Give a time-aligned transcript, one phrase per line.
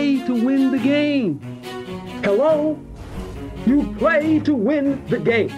[0.00, 1.38] play to win the game.
[2.24, 2.78] Hello?
[3.66, 5.50] You play to win the game.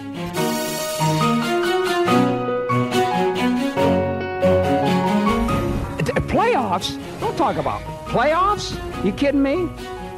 [6.33, 6.99] Playoffs?
[7.21, 8.75] Don't talk about playoffs.
[9.05, 9.55] You kidding me?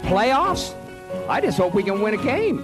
[0.10, 0.74] Playoffs?
[1.30, 2.64] I just hope we can win a game.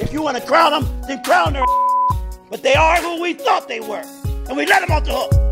[0.00, 1.64] If you want to crown them, then crown their
[2.50, 4.04] But they are who we thought they were.
[4.48, 5.45] And we let them off the hook.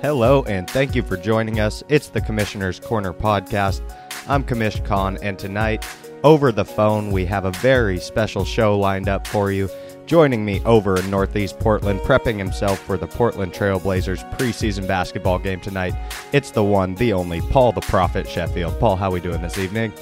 [0.00, 1.82] Hello, and thank you for joining us.
[1.88, 3.82] It's the Commissioner's Corner podcast.
[4.28, 5.84] I'm Commish Khan, and tonight,
[6.22, 9.68] over the phone, we have a very special show lined up for you.
[10.06, 15.60] Joining me over in Northeast Portland, prepping himself for the Portland Trailblazers preseason basketball game
[15.60, 15.96] tonight,
[16.32, 18.78] it's the one, the only, Paul the Prophet Sheffield.
[18.78, 19.92] Paul, how we doing this evening?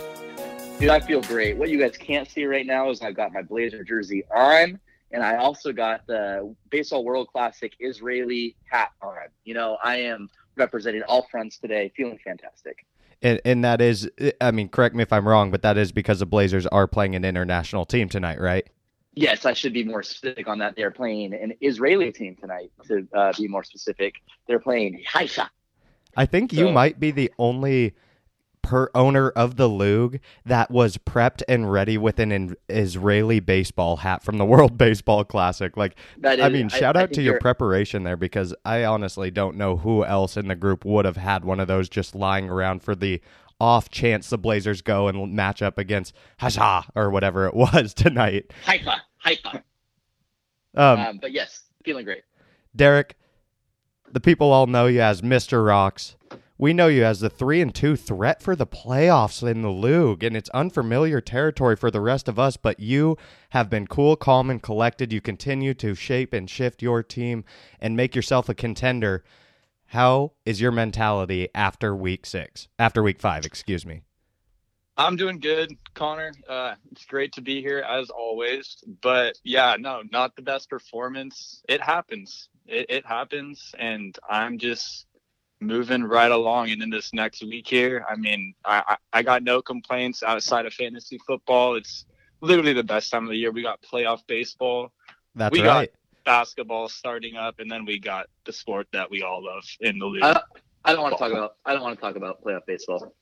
[0.78, 1.56] Dude, I feel great.
[1.56, 4.78] What you guys can't see right now is I've got my Blazer jersey on,
[5.16, 9.14] and I also got the Baseball World Classic Israeli hat on.
[9.44, 12.84] You know, I am representing all fronts today, feeling fantastic.
[13.22, 14.10] And, and that is,
[14.42, 17.14] I mean, correct me if I'm wrong, but that is because the Blazers are playing
[17.14, 18.68] an international team tonight, right?
[19.14, 20.76] Yes, I should be more specific on that.
[20.76, 22.70] They're playing an Israeli team tonight.
[22.88, 25.48] To uh, be more specific, they're playing Haifa.
[26.14, 27.94] I think you might be the only
[28.66, 33.98] per owner of the league that was prepped and ready with an in- Israeli baseball
[33.98, 35.76] hat from the World Baseball Classic.
[35.76, 39.30] Like, That I mean, shout I out think to your preparation there because I honestly
[39.30, 42.48] don't know who else in the group would have had one of those just lying
[42.50, 43.20] around for the
[43.60, 48.52] off chance the Blazers go and match up against Hasha or whatever it was tonight.
[48.64, 49.62] Haifa, Haifa.
[50.74, 52.22] Um, Um, but yes, feeling great.
[52.74, 53.16] Derek,
[54.12, 55.64] the people all know you as Mr.
[55.64, 56.16] Rocks.
[56.58, 60.24] We know you as the three and two threat for the playoffs in the league,
[60.24, 62.56] and it's unfamiliar territory for the rest of us.
[62.56, 63.18] But you
[63.50, 65.12] have been cool, calm, and collected.
[65.12, 67.44] You continue to shape and shift your team
[67.78, 69.22] and make yourself a contender.
[69.90, 72.68] How is your mentality after week six?
[72.78, 74.00] After week five, excuse me.
[74.96, 76.32] I'm doing good, Connor.
[76.48, 78.82] Uh, it's great to be here as always.
[79.02, 81.62] But yeah, no, not the best performance.
[81.68, 82.48] It happens.
[82.66, 85.06] It, it happens, and I'm just
[85.60, 86.70] moving right along.
[86.70, 90.66] And in this next week here, I mean, I, I I got no complaints outside
[90.66, 91.74] of fantasy football.
[91.76, 92.04] It's
[92.40, 93.50] literally the best time of the year.
[93.52, 94.92] We got playoff baseball,
[95.34, 95.92] That's We got- right.
[96.24, 100.06] basketball starting up, and then we got the sport that we all love in the
[100.06, 100.22] league.
[100.24, 100.40] I,
[100.84, 101.56] I don't want to talk about.
[101.64, 103.14] I don't want to talk about playoff baseball.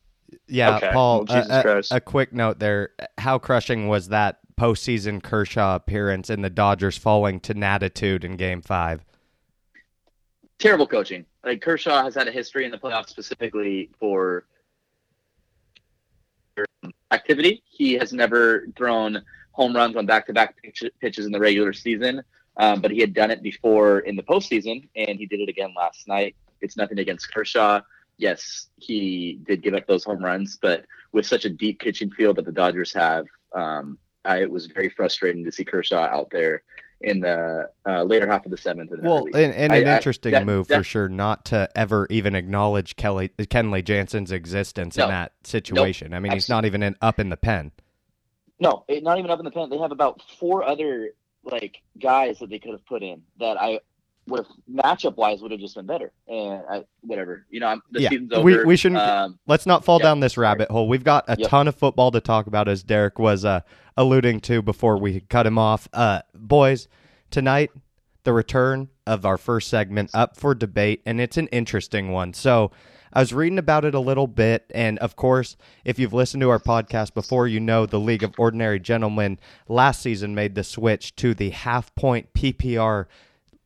[0.49, 0.91] Yeah, Okay.
[0.93, 1.25] Paul.
[1.28, 1.93] Well, Jesus a- a- Christ.
[1.93, 7.41] a quick note there: How crushing was that postseason Kershaw appearance and the Dodgers falling
[7.41, 9.05] to natitude in Game Five?
[10.59, 11.27] Terrible coaching.
[11.44, 14.44] Like Kershaw has had a history in the playoffs specifically for
[17.10, 17.62] activity.
[17.69, 19.22] He has never thrown
[19.53, 22.22] home runs on back-to-back pitch- pitches in the regular season,
[22.56, 25.75] um, but he had done it before in the postseason, and he did it again
[25.77, 26.34] last night.
[26.60, 27.81] It's nothing against Kershaw.
[28.16, 32.37] Yes, he did give up those home runs, but with such a deep pitching field
[32.37, 36.62] that the Dodgers have, um, I, it was very frustrating to see Kershaw out there
[37.04, 38.91] in the uh, later half of the seventh.
[38.92, 41.69] And Well, and, and I- an I- interesting that- move that- for sure, not to
[41.76, 46.14] ever even acknowledge Kelly Kenley Jansen's existence in that situation.
[46.14, 47.72] I mean, he's not even in, up in the pen.
[48.59, 49.69] No, not even up in the pen.
[49.69, 51.10] They have about four other
[51.43, 53.81] like guys that they could have put in that I
[54.27, 56.12] would have matchup wise would have just been better.
[56.29, 58.43] And I, whatever, you know, I'm, the Yeah, season's over.
[58.43, 60.89] we we shouldn't- Um, Let's not fall Yeah, down this rabbit hole.
[60.89, 61.49] We've got a Yep.
[61.51, 63.61] ton of football to talk about, as Derek was uh,
[63.97, 65.89] alluding to before we cut him off.
[65.93, 66.89] Uh, boys,
[67.31, 67.71] tonight,
[68.25, 72.33] the return of our first segment up for debate, and it's an interesting one.
[72.33, 72.71] So,
[73.17, 76.51] I was reading about it a little bit, and of course, if you've listened to
[76.51, 81.15] our podcast before, you know the League of Ordinary Gentlemen last season made the switch
[81.17, 83.06] to the half point PPR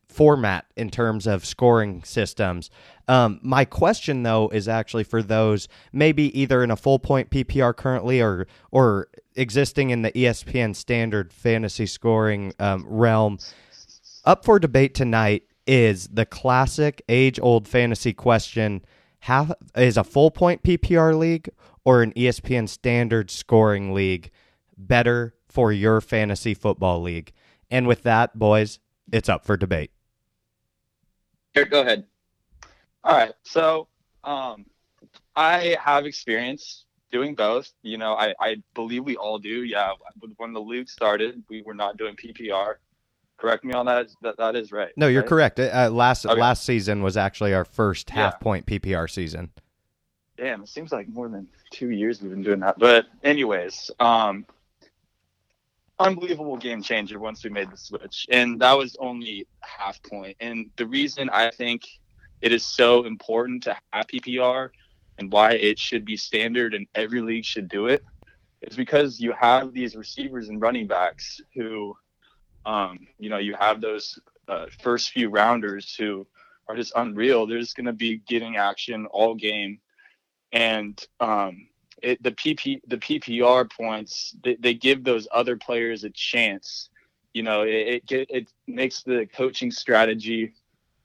[0.09, 2.69] format in terms of scoring systems.
[3.07, 7.75] Um, my question though is actually for those maybe either in a full point PPR
[7.75, 13.37] currently or or existing in the ESPN standard fantasy scoring um, realm.
[14.25, 18.83] Up for debate tonight is the classic age old fantasy question:
[19.19, 21.49] Half is a full point PPR league
[21.85, 24.31] or an ESPN standard scoring league
[24.75, 27.31] better for your fantasy football league?
[27.71, 28.79] And with that, boys,
[29.11, 29.91] it's up for debate.
[31.55, 32.05] Eric, go ahead.
[33.03, 33.33] All right.
[33.43, 33.87] So,
[34.23, 34.65] um,
[35.35, 37.71] I have experience doing both.
[37.81, 39.63] You know, I, I believe we all do.
[39.63, 39.91] Yeah.
[40.37, 42.75] When the league started, we were not doing PPR.
[43.37, 44.07] Correct me on that.
[44.21, 44.89] That, that is right.
[44.97, 45.29] No, you're right?
[45.29, 45.59] correct.
[45.59, 46.39] Uh, last Okay.
[46.39, 48.15] last season was actually our first Yeah.
[48.15, 49.49] half point PPR season.
[50.37, 52.77] Damn, it seems like more than two years we've been doing that.
[52.79, 54.45] But anyways, um,
[55.99, 60.37] unbelievable game changer once we made the switch, and that was only half point.
[60.39, 61.85] And the reason I think
[62.41, 64.69] it is so important to have PPR
[65.17, 68.03] and why it should be standard and every league should do it
[68.61, 71.95] is because you have these receivers and running backs who,
[72.65, 76.25] um, you know, you have those uh, first few rounders who
[76.67, 77.45] are just unreal.
[77.45, 79.79] They're just going to be getting action all game,
[80.51, 81.68] and um,
[82.01, 86.89] it, the PP the PPR points they, they, give those other players a chance.
[87.33, 90.53] You know, it it, it makes the coaching strategy,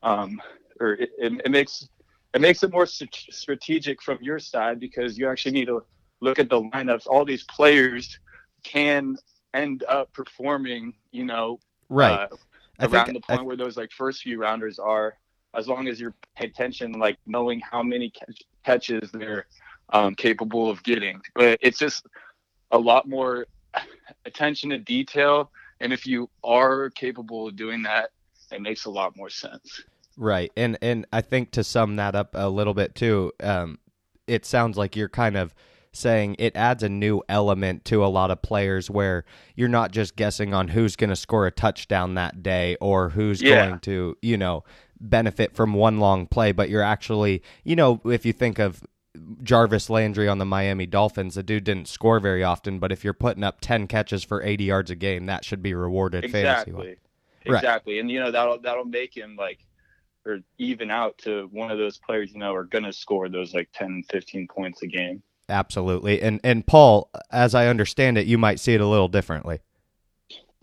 [0.03, 0.41] um,
[0.81, 1.89] or it, it makes
[2.35, 5.85] it makes it more strategic from your side because you actually need to
[6.21, 7.07] look at the lineups.
[7.07, 8.19] All these players
[8.63, 9.17] can
[9.53, 10.95] end up performing.
[11.13, 12.29] You know, right.
[12.31, 12.37] Uh,
[12.81, 15.17] around think, the point I, where those like first few rounders are,
[15.55, 19.47] as long as you're paying attention, like knowing how many catch, catches they're
[19.91, 21.21] um, capable of getting.
[21.35, 22.07] But it's just
[22.71, 23.47] a lot more
[24.25, 25.51] attention to detail,
[25.81, 28.11] and if you are capable of doing that,
[28.51, 29.83] it makes a lot more sense.
[30.17, 33.79] Right, and and I think to sum that up a little bit too, um,
[34.27, 35.55] it sounds like you're kind of
[35.95, 40.17] saying it adds a new element to a lot of players where you're not just
[40.17, 43.69] guessing on who's going to score a touchdown that day or who's yeah.
[43.69, 44.65] going to, you know,
[45.01, 48.83] benefit from one long play, but you're actually, you know, if you think of
[49.43, 53.13] Jarvis Landry on the Miami Dolphins, the dude didn't score very often, but if you're
[53.13, 56.73] putting up 10 catches for 80 yards a game, that should be rewarded exactly.
[56.73, 56.97] fantasy
[57.47, 57.95] Exactly.
[57.95, 58.01] Right.
[58.01, 59.59] And you know that'll that'll make him like
[60.25, 63.55] or even out to one of those players you know are going to score those
[63.55, 65.23] like 10 15 points a game.
[65.49, 66.23] Absolutely.
[66.23, 69.61] And and Paul, as I understand it, you might see it a little differently.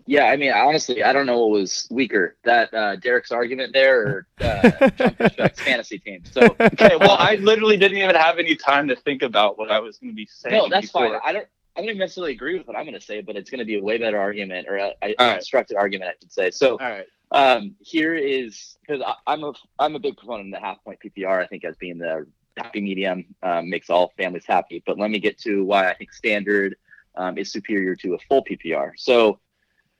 [0.06, 4.00] Yeah, I mean, honestly, I don't know what was weaker that uh, Derek's argument there
[4.00, 6.22] or uh, John Fishbeck's fantasy team.
[6.30, 9.80] So, okay, well, I literally didn't even have any time to think about what I
[9.80, 10.56] was going to be saying.
[10.56, 11.10] No, that's before.
[11.10, 11.20] fine.
[11.24, 11.46] I don't.
[11.74, 13.78] I don't necessarily agree with what I'm going to say, but it's going to be
[13.78, 15.34] a way better argument or a, a right.
[15.36, 16.50] constructed argument, I should say.
[16.50, 17.06] So, all right.
[17.30, 21.42] Um, here is because I'm a I'm a big proponent of the half point PPR.
[21.42, 22.26] I think as being the
[22.58, 24.82] happy medium um, makes all families happy.
[24.84, 26.76] But let me get to why I think standard
[27.16, 28.92] um, is superior to a full PPR.
[28.96, 29.38] So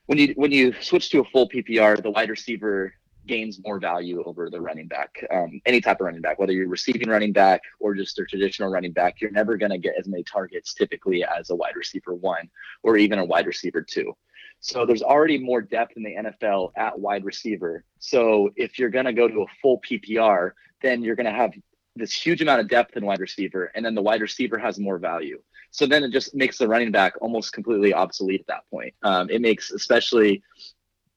[0.06, 2.94] when you when you switch to a full PPR, the wide receiver
[3.26, 5.24] gains more value over the running back.
[5.32, 8.70] Um, any type of running back, whether you're receiving running back or just a traditional
[8.70, 12.14] running back, you're never going to get as many targets typically as a wide receiver
[12.14, 12.50] one
[12.82, 14.12] or even a wide receiver two.
[14.58, 17.84] So there's already more depth in the NFL at wide receiver.
[17.98, 20.52] So if you're going to go to a full PPR,
[20.82, 21.52] then you're going to have
[21.96, 24.98] this huge amount of depth in wide receiver, and then the wide receiver has more
[24.98, 25.42] value.
[25.72, 28.94] So then it just makes the running back almost completely obsolete at that point.
[29.02, 30.42] Um, it makes especially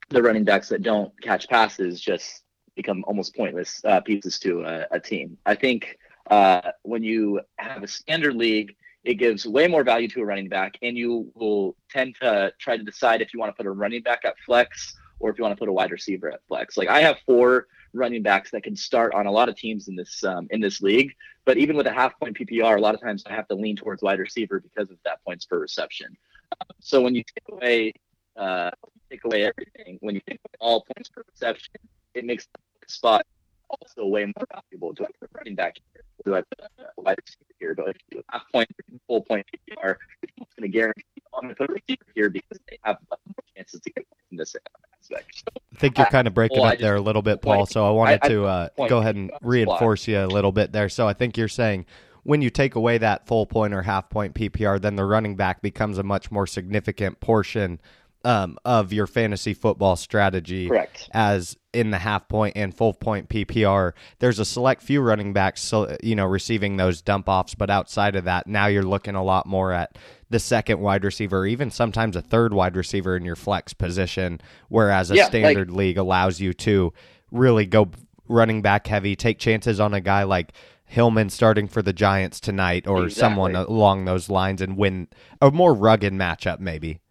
[0.10, 2.44] the running backs that don't catch passes just
[2.75, 5.38] become almost pointless uh, pieces to a, a, team.
[5.46, 5.98] I think
[6.30, 10.50] uh, when you have a standard league, it gives way more value to a running
[10.50, 13.72] back, and you will tend to try to decide if you want to put a
[13.72, 16.78] running back at flex or if you want to put a wide receiver at flex.
[16.78, 19.95] Like I have four running backs that can start on a lot of teams in
[19.95, 21.15] this um, in this league.
[21.45, 23.75] But even with a half point PPR, a lot of times I have to lean
[23.75, 26.15] towards wide receiver because of that points per reception.
[26.59, 27.94] Um, so when you take away
[28.36, 28.71] uh,
[29.09, 31.74] take away everything, when you take away all points per reception,
[32.13, 33.25] it makes the spot
[33.69, 34.94] also way more valuable.
[34.94, 36.03] Do I put running back here?
[36.25, 36.59] Do I put
[36.97, 37.73] wide receiver here?
[37.75, 38.69] Do I do half point,
[39.07, 39.95] full point PPR?
[40.23, 43.18] It's going to guarantee I'm going to put a receiver here because they have more
[43.56, 45.31] chances to get in this aspect.
[45.35, 47.66] So, I think you're kind of breaking well, up there a little bit, Paul.
[47.66, 50.90] So I wanted I, to uh, go ahead and reinforce you a little bit there.
[50.90, 51.85] So I think you're saying
[52.23, 55.61] when you take away that full point or half point PPR, then the running back
[55.61, 57.80] becomes a much more significant portion
[58.25, 60.67] um, of your fantasy football strategy.
[60.67, 61.07] Correct.
[61.13, 65.61] As in the half point and full point PPR, there's a select few running backs,
[65.61, 69.23] so you know, receiving those dump offs, but outside of that, now you're looking a
[69.23, 69.97] lot more at
[70.31, 75.11] the second wide receiver, even sometimes a third wide receiver in your flex position, whereas
[75.11, 76.91] a yeah, standard like, league allows you to
[77.31, 77.91] really go
[78.27, 80.51] running back heavy, take chances on a guy like
[80.85, 83.19] Hillman starting for the Giants tonight or exactly.
[83.19, 85.09] someone along those lines and win
[85.41, 87.01] a more rugged matchup maybe.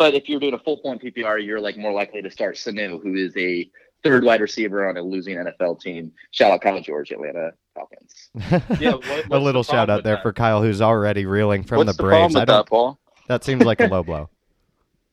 [0.00, 3.02] But if you're doing a full point PPR, you're like more likely to start Sanu,
[3.02, 3.70] who is a
[4.02, 6.10] third wide receiver on a losing NFL team.
[6.30, 8.30] Shout out Kyle George, Atlanta Falcons.
[8.80, 10.22] yeah, what, a little shout out there that?
[10.22, 12.34] for Kyle, who's already reeling from what's the Braves.
[12.34, 12.98] I don't, that, Paul?
[13.28, 14.30] That seems like a low blow.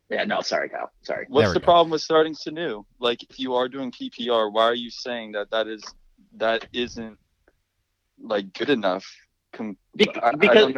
[0.10, 0.89] Yeah, no, sorry, Kyle.
[1.01, 1.25] Sorry.
[1.27, 1.65] What's the go.
[1.65, 2.86] problem with starting Sanu?
[2.98, 5.84] Like, if you are doing PPR, why are you saying that that is
[6.38, 7.17] that isn't
[8.22, 9.06] like good enough?
[9.51, 10.74] Com- because, because,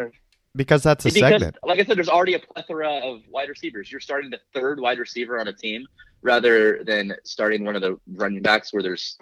[0.56, 1.58] because that's a because, segment.
[1.64, 3.92] Like I said, there's already a plethora of wide receivers.
[3.92, 5.86] You're starting the third wide receiver on a team
[6.22, 9.18] rather than starting one of the running backs where there's,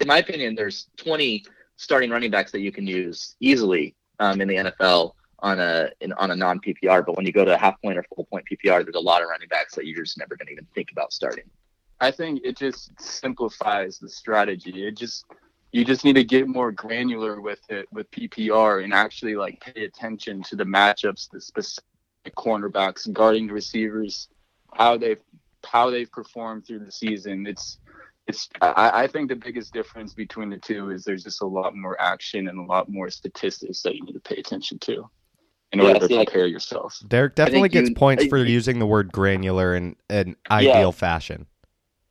[0.00, 1.44] in my opinion, there's 20
[1.76, 6.12] starting running backs that you can use easily um, in the NFL on a in,
[6.14, 7.04] on a non PPR.
[7.04, 9.28] But when you go to half point or full point PPR, there's a lot of
[9.28, 11.44] running backs that you're just never going to even think about starting.
[12.00, 14.86] I think it just simplifies the strategy.
[14.86, 15.24] It just
[15.72, 19.84] you just need to get more granular with it with PPR and actually like pay
[19.84, 21.84] attention to the matchups, the specific
[22.36, 24.28] cornerbacks, guarding the receivers,
[24.74, 25.20] how they've
[25.64, 27.46] how they've performed through the season.
[27.46, 27.78] It's
[28.26, 31.76] it's I, I think the biggest difference between the two is there's just a lot
[31.76, 35.08] more action and a lot more statistics that you need to pay attention to
[35.72, 37.00] in Yeah, order to see, like- prepare yourself.
[37.06, 41.46] Derek definitely gets you- points I- for using the word granular in an ideal fashion.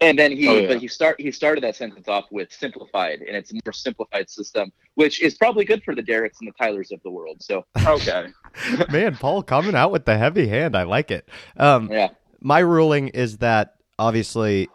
[0.02, 0.68] And then he, Oh, yeah.
[0.68, 4.30] but he start he started that sentence off with simplified, and it's a more simplified
[4.30, 7.38] system, which is probably good for the Derricks and the Tylers of the world.
[7.42, 8.28] So Okay.
[8.92, 10.76] Man, Paul coming out with the heavy hand.
[10.78, 11.28] I like it.
[11.58, 14.70] Um, yeah, my ruling is that obviously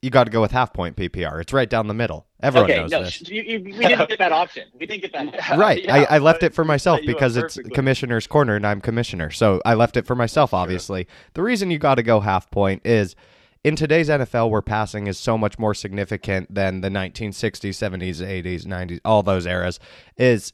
[0.00, 1.40] you got to go with half point PPR.
[1.40, 2.26] It's right down the middle.
[2.42, 3.12] Everyone okay, knows no, this.
[3.12, 4.64] sh- you, you, we didn't get that option.
[4.78, 5.56] We didn't get that.
[5.58, 5.82] Right.
[5.84, 8.66] Yeah, I, I left it for myself set you up because it's commissioner's corner and
[8.66, 9.30] I'm commissioner.
[9.30, 11.06] So I left it for myself, obviously.
[11.34, 13.16] The reason you got to go half point is
[13.64, 18.66] in today's NFL, where passing is so much more significant than the 1960s, 70s, 80s,
[18.66, 19.80] 90s, all those eras,
[20.18, 20.52] is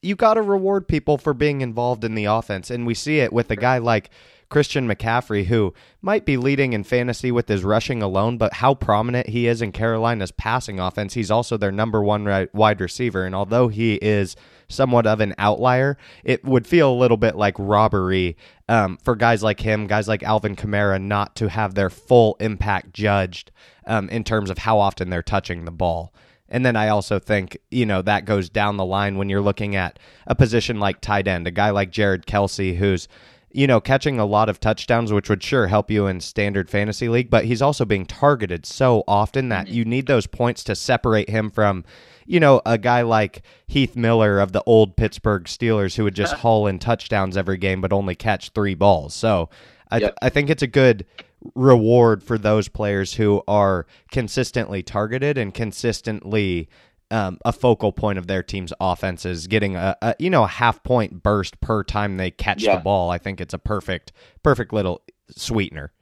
[0.00, 2.70] you got to reward people for being involved in the offense.
[2.70, 4.08] And we see it with a guy like
[4.48, 9.28] Christian McCaffrey, who might be leading in fantasy with his rushing alone, but how prominent
[9.28, 11.14] he is in Carolina's passing offense.
[11.14, 13.26] He's also their number one wide receiver.
[13.26, 14.36] And although he is
[14.68, 18.36] somewhat of an outlier, it would feel a little bit like robbery
[18.68, 22.92] um, for guys like him, guys like Alvin Kamara, not to have their full impact
[22.92, 23.50] judged
[23.86, 26.12] um, in terms of how often they're touching the ball.
[26.48, 29.74] And then I also think, you know, that goes down the line when you're looking
[29.74, 33.08] at a position like tight end, a guy like Jared Kelce, who's,
[33.50, 37.08] you know, catching a lot of touchdowns, which would sure help you in standard fantasy
[37.08, 41.30] league, but he's also being targeted so often that you need those points to separate
[41.30, 41.84] him from,
[42.26, 46.34] you know, a guy like Heath Miller of the old Pittsburgh Steelers who would just
[46.42, 49.14] haul in touchdowns every game but only catch three balls.
[49.14, 49.48] So
[49.90, 50.14] I, Yep.
[50.22, 51.06] I think it's a good
[51.54, 56.68] reward for those players who are consistently targeted and consistently
[57.12, 60.82] um, a focal point of their team's offenses, getting a, a you know a half
[60.82, 62.76] point burst per time they catch Yeah.
[62.76, 63.10] the ball.
[63.10, 64.10] I think it's a perfect
[64.42, 65.92] perfect little sweetener.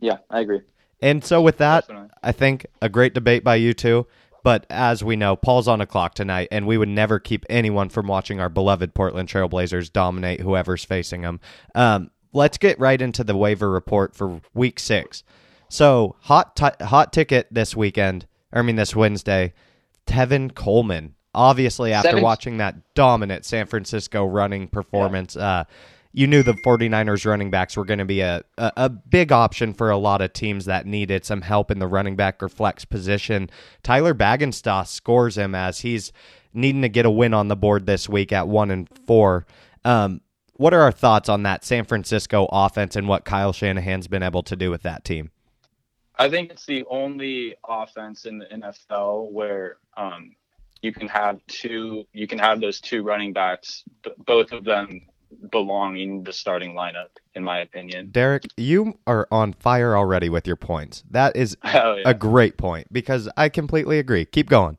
[0.00, 0.60] yeah, I agree.
[1.00, 2.10] And so with that, Definitely.
[2.22, 4.06] I think a great debate by you two.
[4.44, 7.88] But as we know, Paul's on a clock tonight, and we would never keep anyone
[7.88, 11.40] from watching our beloved Portland Trailblazers dominate whoever's facing them.
[11.74, 15.24] Um, let's get right into the waiver report for Week Six.
[15.68, 18.26] So hot ti- hot ticket this weekend.
[18.52, 19.52] Or I mean this Wednesday.
[20.06, 21.14] Tevin Coleman.
[21.34, 25.64] Obviously, after Seven- watching that dominant San Francisco running performance, uh,
[26.12, 29.74] you knew the 49ers running backs were going to be a, a, a big option
[29.74, 32.84] for a lot of teams that needed some help in the running back or flex
[32.84, 33.50] position.
[33.82, 36.12] Tyler Baggenstoss scores him as he's
[36.54, 39.46] needing to get a win on the board this week at one and four.
[39.84, 40.22] Um,
[40.54, 44.42] what are our thoughts on that San Francisco offense and what Kyle Shanahan's been able
[44.44, 45.30] to do with that team?
[46.16, 50.34] I think it's the only offense in the NFL where um,
[50.82, 53.84] you can have two, you can have those two running backs,
[54.26, 55.02] both of them
[55.50, 58.10] belonging the starting lineup, in my opinion.
[58.10, 61.04] Derek, you are on fire already with your points.
[61.10, 62.02] That is Oh, yeah.
[62.06, 64.24] a great point because I completely agree.
[64.24, 64.78] Keep going.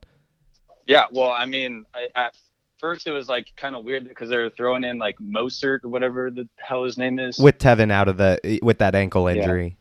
[0.85, 2.35] Yeah, well, I mean, I, at
[2.79, 5.89] first it was like kind of weird because they were throwing in like Mostert or
[5.89, 7.37] whatever the hell his name is.
[7.37, 9.77] With Tevin out of the with that ankle injury.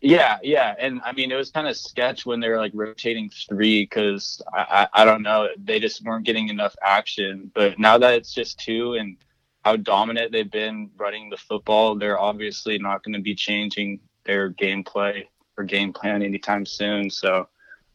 [0.00, 3.30] Yeah, yeah, and I mean it was kind of sketch when they were like rotating
[3.48, 7.50] three because I, I I don't know they just weren't getting enough action.
[7.54, 9.16] But now that it's just two and
[9.66, 14.52] how dominant they've been running the football, they're obviously not going to be changing their
[14.52, 15.24] gameplay
[15.58, 17.10] or game plan anytime soon.
[17.10, 17.48] So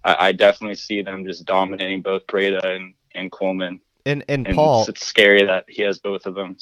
[0.04, 3.80] I, I definitely see them just dominating both Breida and, and Coleman.
[4.06, 6.58] And and And Paul it's, scary that he has both of them.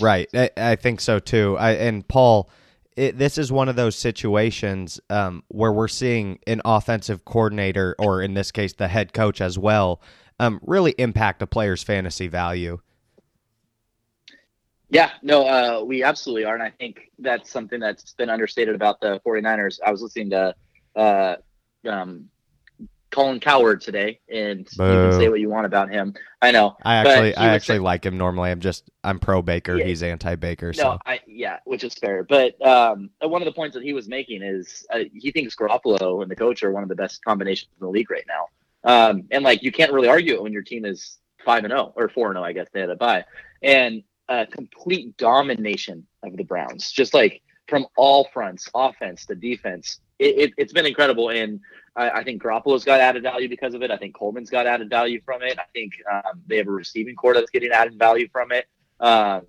[0.00, 0.26] Right.
[0.32, 1.58] I, I think so too.
[1.58, 2.48] I and Paul,
[2.96, 8.22] it, this is one of those situations um, where we're seeing an offensive coordinator, or
[8.22, 10.00] in this case, the head coach as well,
[10.38, 12.80] um, really impact a player's fantasy value.
[14.90, 16.54] Yeah, no, uh, we absolutely are.
[16.54, 19.78] And I think that's something that's been understated about the 49ers.
[19.84, 20.54] I was listening to
[20.96, 21.36] uh,
[21.88, 22.28] um,
[23.12, 26.14] Colin Cowherd today, and you can say what you want about him.
[26.42, 26.76] I know.
[26.82, 28.50] I actually, I actually saying- like him normally.
[28.50, 29.76] I'm just, I'm pro Baker.
[29.76, 29.84] Yeah.
[29.84, 30.68] He's anti Baker.
[30.68, 32.24] No, So I yeah, which is fair.
[32.24, 36.22] But um, one of the points that he was making is uh, he thinks Garoppolo
[36.22, 38.46] and the coach are one of the best combinations in the league right now.
[38.82, 41.92] Um, and like you can't really argue it when your team is five and zero
[41.96, 42.44] or four and zero.
[42.44, 43.24] I guess they had a bye
[43.62, 50.00] and uh, complete domination of the Browns, just like from all fronts, offense to defense.
[50.18, 51.60] It, it, it's been incredible, and
[51.96, 53.90] I, I think Garoppolo's got added value because of it.
[53.90, 55.58] I think Coleman's got added value from it.
[55.58, 58.66] I think um, they have a receiving corps that's getting added value from it.
[59.00, 59.42] Um,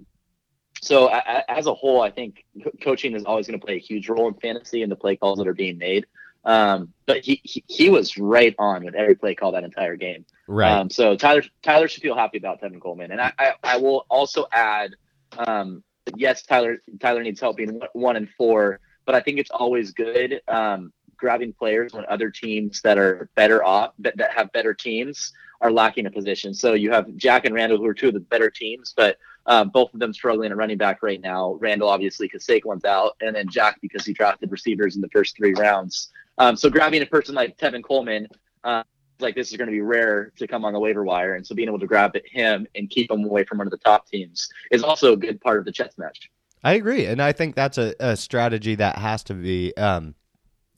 [0.81, 3.75] so a- a- as a whole, I think co- coaching is always going to play
[3.75, 6.05] a huge role in fantasy and the play calls that are being made.
[6.43, 10.25] Um, but he, he he was right on with every play call that entire game.
[10.47, 10.71] Right.
[10.71, 14.05] Um, so Tyler Tyler should feel happy about Tevin Coleman, and I I, I will
[14.09, 14.95] also add,
[15.37, 15.83] um,
[16.15, 20.41] yes, Tyler Tyler needs help being one- and four, but I think it's always good
[20.47, 25.33] um, grabbing players when other teams that are better off that, that have better teams
[25.61, 26.55] are lacking a position.
[26.55, 29.69] So you have Jack and Randall who are two of the better teams, but um,
[29.69, 31.57] both of them struggling at running back right now.
[31.59, 35.37] Randall obviously because Saquon's out, and then Jack because he drafted receivers in the first
[35.37, 36.09] three rounds.
[36.41, 38.27] Um, so grabbing a person like Tevin Coleman,
[38.63, 38.81] uh,
[39.19, 41.53] like this is going to be rare to come on the waiver wire, and so
[41.53, 44.49] being able to grab him and keep him away from one of the top teams
[44.71, 46.31] is also a good part of the chess match.
[46.63, 50.15] I agree, and I think that's a, a strategy that has to be um,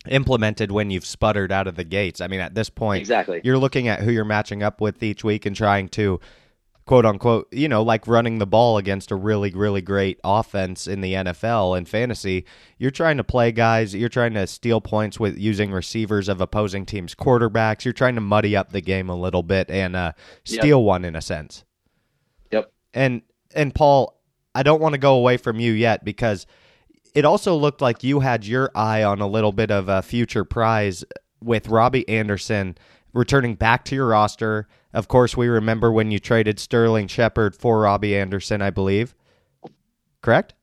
[0.10, 2.20] implemented when you've sputtered out of the gates.
[2.20, 3.40] I mean, at this point, Exactly.
[3.46, 6.20] you're looking at who you're matching up with each week and trying to
[6.86, 11.02] quote unquote, you know, like running the ball against a really, really great offense in
[11.02, 12.46] the NFL and fantasy.
[12.78, 16.86] You're trying to play guys, you're trying to steal points with using receivers of opposing
[16.86, 17.86] teams' quarterbacks.
[17.86, 20.14] You're trying to muddy up the game a little bit and uh,
[20.44, 21.64] steal one in a sense.
[22.52, 22.72] Yep.
[22.94, 23.22] And
[23.56, 24.20] and Paul,
[24.56, 26.46] I don't want to go away from you yet because
[27.14, 30.44] it also looked like you had your eye on a little bit of a future
[30.44, 31.06] prize
[31.42, 32.78] with Robbie Anderson
[33.14, 34.68] returning back to your roster.
[34.94, 39.16] Of course, we remember when you traded Sterling Shepard for Robbie Anderson, I believe.
[40.22, 40.54] Correct?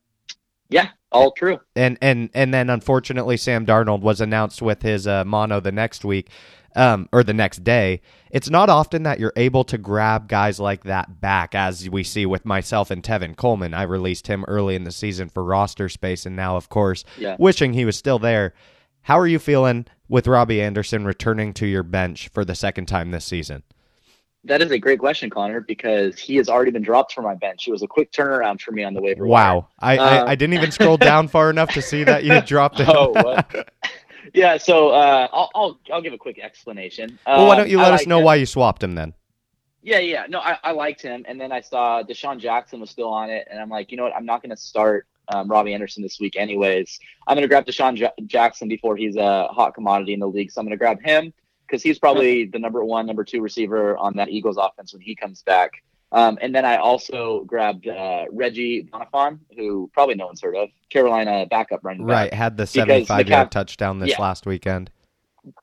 [0.68, 1.58] Yeah, all true.
[1.74, 6.04] And and and then unfortunately Sam Darnold was announced with his uh, mono the next
[6.04, 6.28] week.
[6.76, 8.00] Um, or the next day.
[8.30, 12.26] It's not often that you're able to grab guys like that back, as we see
[12.26, 13.74] with myself and Tevin Coleman.
[13.74, 17.34] I released him early in the season for roster space, and now, of course, Yeah.
[17.40, 18.54] wishing he was still there.
[19.02, 23.10] How are you feeling with Robbie Anderson returning to your bench for the second time
[23.10, 23.62] this season?
[24.44, 27.68] That is a great question, Connor, because he has already been dropped from my bench.
[27.68, 29.26] It was a quick turnaround for me on the waiver.
[29.26, 32.32] Wow, I, Uh, I, I didn't even scroll down far enough to see that you
[32.32, 32.88] had dropped it.
[32.88, 33.68] Oh, what?
[34.34, 34.56] yeah.
[34.56, 37.18] So uh, I'll, I'll I'll give a quick explanation.
[37.26, 38.24] well, why Um, don't you I let us know him.
[38.24, 39.12] why you swapped him then?
[39.82, 40.26] Yeah, yeah.
[40.28, 43.46] No, I, I liked him, and then I saw DeSean Jackson was still on it,
[43.50, 44.14] and I'm like, you know what?
[44.14, 46.98] I'm not going to start um, Robbie Anderson this week, anyways.
[47.26, 50.50] I'm going to grab DeSean Ja- Jackson before he's a hot commodity in the league,
[50.50, 51.32] so I'm going to grab him
[51.66, 55.14] because he's probably the number one, number two receiver on that Eagles offense when he
[55.14, 55.70] comes back.
[56.12, 60.68] Um, and then I also grabbed uh, Reggie Bonnafon, who probably no one's heard of,
[60.88, 62.16] Carolina backup running back.
[62.16, 64.20] Right, had the 75 yard touchdown this Yeah.
[64.20, 64.90] last weekend.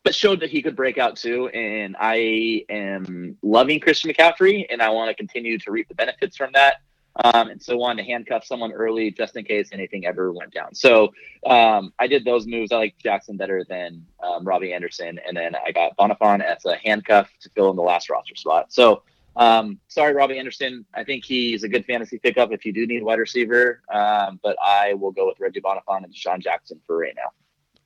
[0.03, 1.49] but showed that he could break out too.
[1.49, 6.37] And I am loving Christian McCaffrey, and I want to continue to reap the benefits
[6.37, 6.75] from that.
[7.23, 10.75] Um, and so wanted to handcuff someone early just in case anything ever went down.
[10.75, 11.13] So
[11.45, 12.71] um, I did those moves.
[12.71, 16.77] I like Jackson better than um, Robbie Anderson, and then I got Bonnafon as a
[16.77, 18.71] handcuff to fill in the last roster spot.
[18.71, 19.03] So
[19.35, 20.85] um, sorry, Robbie Anderson.
[20.93, 23.81] I think he's a good fantasy pickup if you do need a wide receiver.
[23.93, 27.31] Um, but I will go with Reggie Bonnafon and DeSean Jackson for right now.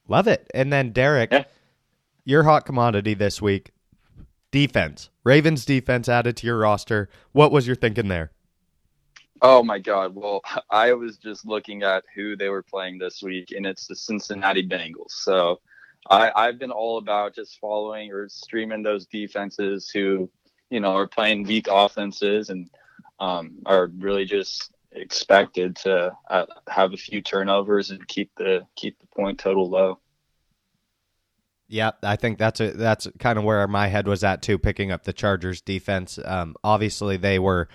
[0.07, 0.49] Love it.
[0.53, 1.43] And then Derek, Yeah.
[2.25, 3.71] your hot commodity this week,
[4.51, 5.09] defense.
[5.23, 7.09] Ravens defense added to your roster.
[7.33, 8.31] What was your thinking there?
[9.41, 10.15] Oh my God!
[10.15, 13.95] Well, I was just looking at who they were playing this week, and it's the
[13.95, 15.11] Cincinnati Bengals.
[15.11, 15.59] So
[16.09, 20.29] I, I've been all about just following or streaming those defenses who,
[20.69, 22.69] you know, are playing weak offenses and
[23.19, 28.99] um, are really just expected to uh, have a few turnovers and keep the keep
[28.99, 29.99] the point total low.
[31.67, 34.91] Yeah, I think that's a that's kind of where my head was at too, picking
[34.91, 36.19] up the Chargers defense.
[36.23, 37.69] Um, obviously, they were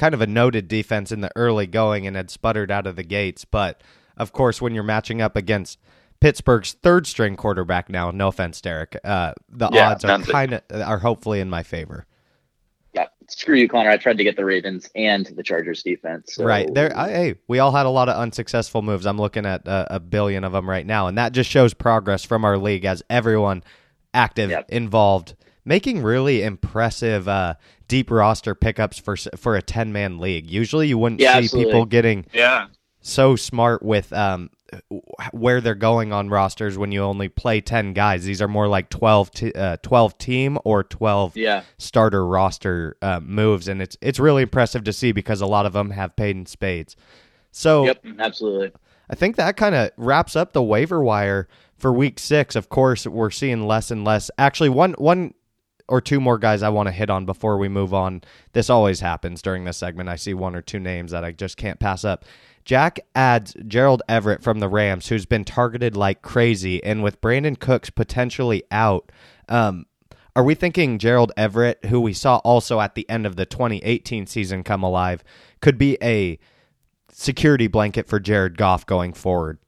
[0.00, 3.02] kind of a noted defense in the early going and had sputtered out of the
[3.04, 3.82] gates, but
[4.16, 5.78] of course, when you're matching up against
[6.20, 10.62] Pittsburgh's third string quarterback now, no offense, Derek, uh, the Yeah, odds are kind of
[10.72, 12.06] are hopefully in my favor.
[12.94, 13.90] Yeah, screw you, Connor.
[13.90, 16.34] I tried to get the Ravens and the Chargers defense.
[16.34, 19.06] so- Right there, I, hey, we all had a lot of unsuccessful moves.
[19.06, 22.24] I'm looking at uh, a billion of them right now, and that just shows progress
[22.24, 23.62] from our league as everyone
[24.14, 24.70] active, Yep.
[24.70, 27.54] involved, making really impressive uh,
[27.88, 30.50] deep roster pickups for for a 10 man league.
[30.50, 31.72] Usually, you wouldn't Yeah, see absolutely.
[31.72, 32.66] people getting Yeah,
[33.00, 34.50] so smart with um,
[35.32, 38.24] where they're going on rosters when you only play 10 guys.
[38.24, 43.20] These are more like 12, t- uh, 12 team or 12 Yeah, starter roster uh,
[43.20, 46.36] moves, and it's it's really impressive to see because a lot of them have paid
[46.36, 46.96] in spades.
[47.52, 48.72] So yep, absolutely.
[49.08, 52.54] I think that kind of wraps up the waiver wire for week six.
[52.54, 54.30] Of course, we're seeing less and less.
[54.38, 55.34] Actually, one one
[55.90, 58.22] or two more guys I want to hit on before we move on.
[58.52, 60.08] This always happens during this segment.
[60.08, 62.24] I see one or two names that I just can't pass up.
[62.64, 67.58] Jack adds Gerald Everett from the Rams, who's been targeted like crazy, and with Brandin
[67.58, 69.10] Cooks potentially out,
[69.48, 69.86] um,
[70.36, 74.26] Are we thinking Gerald Everett, who we saw also at the end of the 2018
[74.26, 75.24] season come alive,
[75.60, 76.38] could be a
[77.10, 79.58] security blanket for Jared Goff going forward?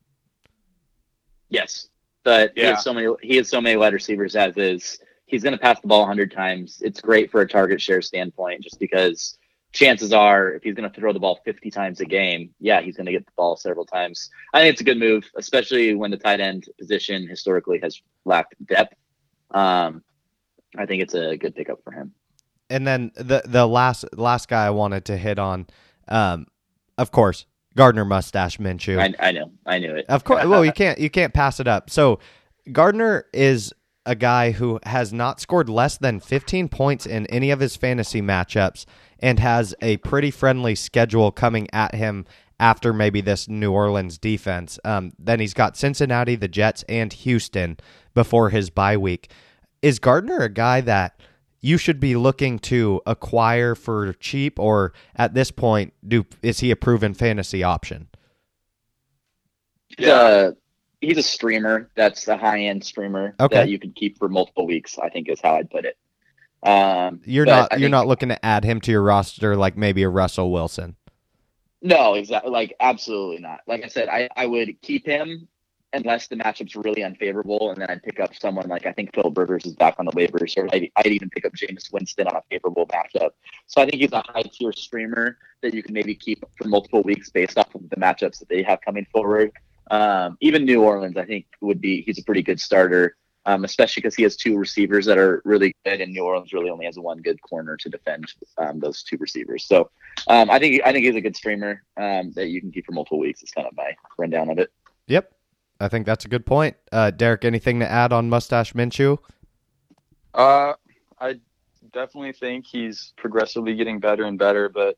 [1.49, 1.89] Yes,
[2.23, 3.13] but he has so many.
[3.21, 4.99] He has so many wide receivers as is.
[5.33, 6.79] He's going to pass the ball 100 times.
[6.81, 9.35] It's great for a target share standpoint, just because
[9.71, 12.95] chances are, if he's going to throw the ball 50 times a game, yeah, he's
[12.95, 14.29] going to get the ball several times.
[14.53, 18.53] I think it's a good move, especially when the tight end position historically has lacked
[18.67, 18.93] depth.
[19.49, 20.03] Um,
[20.77, 22.13] I think it's a good pickup for him.
[22.69, 25.65] And then the the last last guy I wanted to hit on,
[26.07, 26.45] um,
[26.99, 28.99] of course, Gardner Mustache Minshew.
[28.99, 30.05] I, I know, I knew it.
[30.09, 31.89] Of course, well, you can't you can't pass it up.
[31.89, 32.19] So
[32.71, 33.73] Gardner is
[34.05, 38.21] a guy who has not scored less than 15 points in any of his fantasy
[38.21, 38.85] matchups
[39.19, 42.25] and has a pretty friendly schedule coming at him
[42.59, 44.79] after maybe this New Orleans defense.
[44.83, 47.77] Um, then he's got Cincinnati, the Jets, and Houston
[48.13, 49.31] before his bye week.
[49.81, 51.19] Is Gardner a guy that
[51.61, 56.71] you should be looking to acquire for cheap, or at this point, do is he
[56.71, 58.09] a proven fantasy option?
[59.87, 60.55] He's a
[61.03, 61.89] he's a streamer.
[61.95, 63.55] That's a high end streamer Okay.
[63.57, 64.97] that you can keep for multiple weeks.
[64.97, 65.97] I think is how I'd put it.
[66.63, 69.75] Um, You're not I you're think- not looking to add him to your roster like
[69.77, 70.95] maybe a Russell Wilson.
[71.81, 72.49] No, exactly.
[72.51, 73.59] Like absolutely not.
[73.67, 75.47] Like I said, I I would keep him
[75.95, 79.31] unless the matchup's really unfavorable, and then I'd pick up someone like I think Phil
[79.35, 82.35] Rivers is back on the waivers, or I'd, I'd even pick up Jameis Winston on
[82.37, 83.31] a favorable matchup.
[83.67, 87.03] So I think he's a high tier streamer that you can maybe keep for multiple
[87.03, 89.51] weeks based off of the matchups that they have coming forward.
[89.91, 93.15] Um, even New Orleans, I think, would be he's a pretty good starter,
[93.45, 96.69] um, especially because he has two receivers that are really good, and New Orleans really
[96.69, 98.25] only has one good corner to defend
[98.57, 99.65] um, those two receivers.
[99.65, 99.89] So
[100.27, 102.93] um, I think I think he's a good streamer um, that you can keep for
[102.93, 103.43] multiple weeks.
[103.43, 104.71] Is kind of my rundown of it.
[105.07, 105.33] Yep.
[105.79, 106.77] I think that's a good point.
[106.91, 109.17] Uh, Derek, anything to add on Mustache Minshew?
[110.33, 110.73] Uh,
[111.19, 111.39] I
[111.91, 114.97] definitely think he's progressively getting better and better, but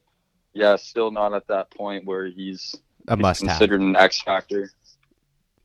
[0.53, 2.75] yeah, still not at that point where he's,
[3.07, 3.51] A must have.
[3.51, 4.69] considered an X factor.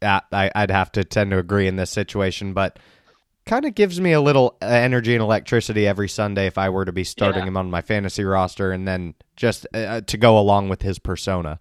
[0.03, 2.79] Yeah, I, I'd have to tend to agree in this situation, but
[3.47, 6.85] kind of gives me a little uh, energy and electricity every Sunday if I were
[6.85, 7.49] to be starting Yeah.
[7.49, 11.59] him on my fantasy roster and then just uh, to go along with his persona.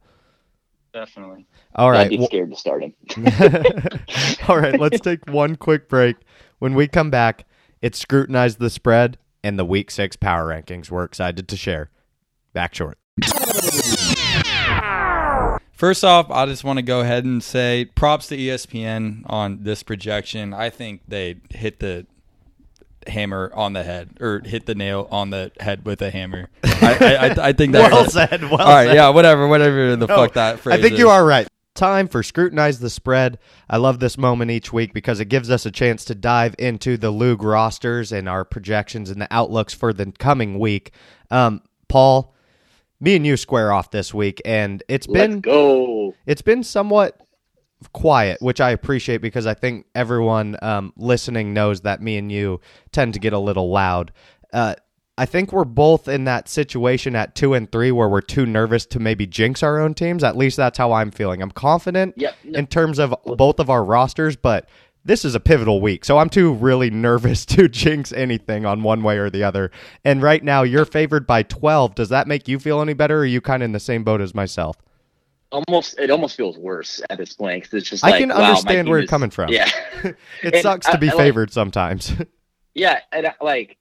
[0.93, 1.45] Definitely.
[1.75, 2.09] All I'd right.
[2.09, 2.93] be well- scared to start him.
[4.47, 6.15] All right, let's take one quick break.
[6.59, 7.45] When we come back,
[7.81, 11.89] it's scrutinized the spread and the week six power rankings we're excited to share.
[12.53, 12.97] Back short.
[15.79, 19.81] First off, I just want to go ahead and say props to ESPN on this
[19.81, 20.53] projection.
[20.53, 22.05] I think they hit the
[23.07, 26.49] hammer on the head or hit the nail on the head with a hammer.
[26.65, 26.97] I,
[27.39, 28.41] I, I, think that's Well said.
[28.41, 28.95] Well All right, said.
[28.95, 30.77] yeah, whatever, whatever the fuck that phrase.
[30.77, 30.99] I think is.
[30.99, 31.47] you are right.
[31.75, 33.39] Time for scrutinize the spread.
[33.69, 36.97] I love this moment each week because it gives us a chance to dive into
[36.97, 40.91] the LOOG rosters and our projections and the outlooks for the coming week.
[41.31, 42.35] Um, Paul,
[42.99, 46.15] me and you square off this week, and it's Let's been go.
[46.25, 47.19] it's been somewhat
[47.93, 52.59] quiet, which I appreciate because I think everyone um, listening knows that me and you
[52.91, 54.12] tend to get a little loud.
[54.51, 54.75] Uh,
[55.17, 58.85] I think we're both in that situation at two and three where we're too nervous
[58.88, 60.23] to maybe jinx our own teams.
[60.23, 61.41] At least that's how I'm feeling.
[61.41, 62.35] I'm confident Yep.
[62.45, 64.69] No, in terms of both of our rosters, but
[65.10, 69.02] this is a pivotal week, so I'm too really nervous to jinx anything on one
[69.02, 69.72] way or the other.
[70.06, 71.95] And right now, you're favored by 12.
[71.95, 74.04] Does that make you feel any better, or are you kind of in the same
[74.04, 74.78] boat as myself?
[75.52, 78.36] almost it almost feels worse at this point because it's just I like can wow,
[78.36, 79.50] understand where you're coming from.
[79.50, 79.67] Yeah.
[80.04, 82.13] It And sucks I- to be I like- favored sometimes.
[82.76, 83.78] Yeah, and uh, like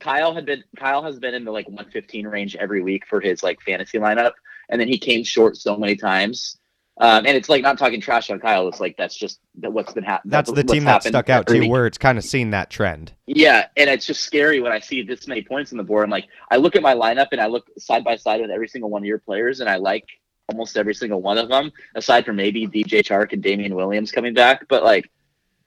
[0.00, 3.44] Kyle had been Kyle has been in the like 115 range every week for his
[3.44, 4.32] like fantasy lineup,
[4.68, 6.56] and then he came short so many times.
[6.98, 8.68] Um, and it's like not talking trash on Kyle.
[8.68, 10.30] It's like that's just what's been happening.
[10.30, 13.12] That's the team that stuck out to you, where it's kind of seen that trend.
[13.26, 16.04] Yeah, and it's just scary when I see this many points on the board.
[16.04, 18.68] I'm like, I look at my lineup and I look side by side with every
[18.68, 20.06] single one of your players, and I like
[20.48, 24.34] almost every single one of them, aside from maybe DJ Chark and Damien Williams coming
[24.34, 24.68] back.
[24.68, 25.10] But like,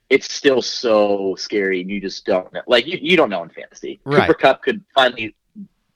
[0.08, 2.62] it's still so scary, and you just don't know.
[2.66, 4.00] Like, you, you don't know in fantasy.
[4.04, 4.26] Right.
[4.26, 5.34] Cooper Kupp could finally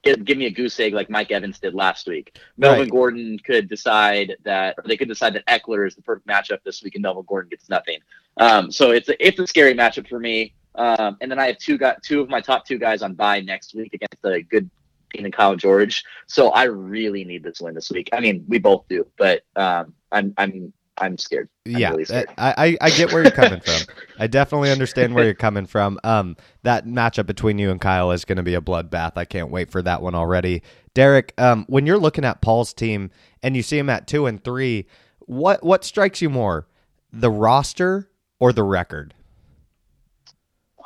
[0.03, 2.39] give, give me a goose egg like Mike Evans did last week.
[2.57, 2.91] Melvin Right.
[2.91, 6.83] Gordon could decide that, or they could decide that Ekeler is the perfect matchup this
[6.83, 7.99] week, and Melvin Gordon gets nothing.
[8.37, 10.53] Um, so it's a, it's a scary matchup for me.
[10.75, 13.39] Um, and then I have two got two of my top two guys on bye
[13.39, 14.69] next week against the good
[15.13, 16.03] team in Kyle George.
[16.27, 18.09] So I really need this win this week.
[18.11, 21.49] I mean, we both do, but um, I'm I'm I'm scared.
[21.65, 22.29] I'm yeah, really scared.
[22.37, 23.81] I, I I get where you're coming from.
[24.19, 25.99] I definitely understand where you're coming from.
[26.03, 29.13] Um, that matchup between you and Kyle is going to be a bloodbath.
[29.15, 30.61] I can't wait for that one already.
[30.93, 33.09] Derek, um, when you're looking at Paul's team
[33.41, 34.85] and you see him at two and three,
[35.19, 36.67] what what strikes you more,
[37.11, 39.15] the roster or the record?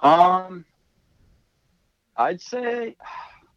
[0.02, 0.63] Um,
[2.15, 2.96] I'd say,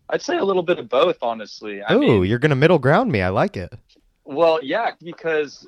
[0.09, 1.83] I'd say a little bit of both, honestly.
[1.89, 3.23] Mean, you're gonna middle ground me.
[3.23, 3.73] I like it.
[4.25, 5.67] Well, yeah, because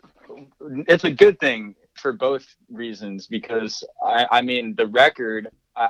[0.88, 3.26] it's a good thing for both reasons.
[3.26, 5.88] Because I, I mean, the record, I,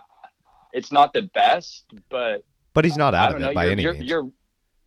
[0.73, 3.55] it's not the best, but But he's not out of it know.
[3.55, 4.09] by you're, any you're, means.
[4.09, 4.31] you're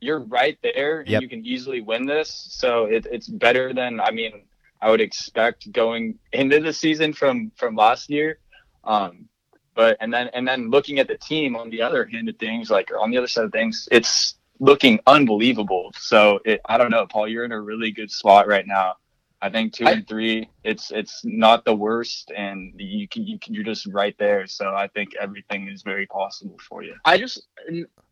[0.01, 1.21] you're right there, and Yep.
[1.21, 2.47] you can easily win this.
[2.51, 4.43] So it, it's better than I mean
[4.81, 8.39] I would expect going into the season from from last year.
[8.83, 9.29] Um,
[9.73, 12.69] but and then and then looking at the team on the other hand of things,
[12.69, 15.91] like on the other side of things, it's looking unbelievable.
[15.97, 18.95] So it, I don't know, Paul, you're in a really good spot right now.
[19.45, 23.37] I think two I- and three, it's it's not the worst, and you can you
[23.37, 24.47] can you're just right there.
[24.47, 26.95] So I think everything is very possible for you.
[27.05, 27.43] I just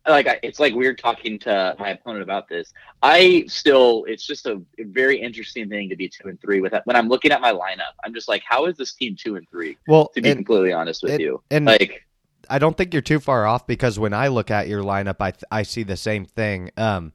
[0.06, 2.72] like I- it's like weird talking to my opponent about this.
[3.02, 6.72] I still, it's just a very interesting thing to be two and three with.
[6.84, 9.48] When I'm looking at my lineup, I'm just like, how is this team two and
[9.50, 9.76] three?
[9.88, 12.04] well, To be and, completely honest with and- you, and like
[12.48, 15.32] I don't think you're too far off because when I look at your lineup, I
[15.32, 16.70] th- I see the same thing.
[16.76, 17.12] Um,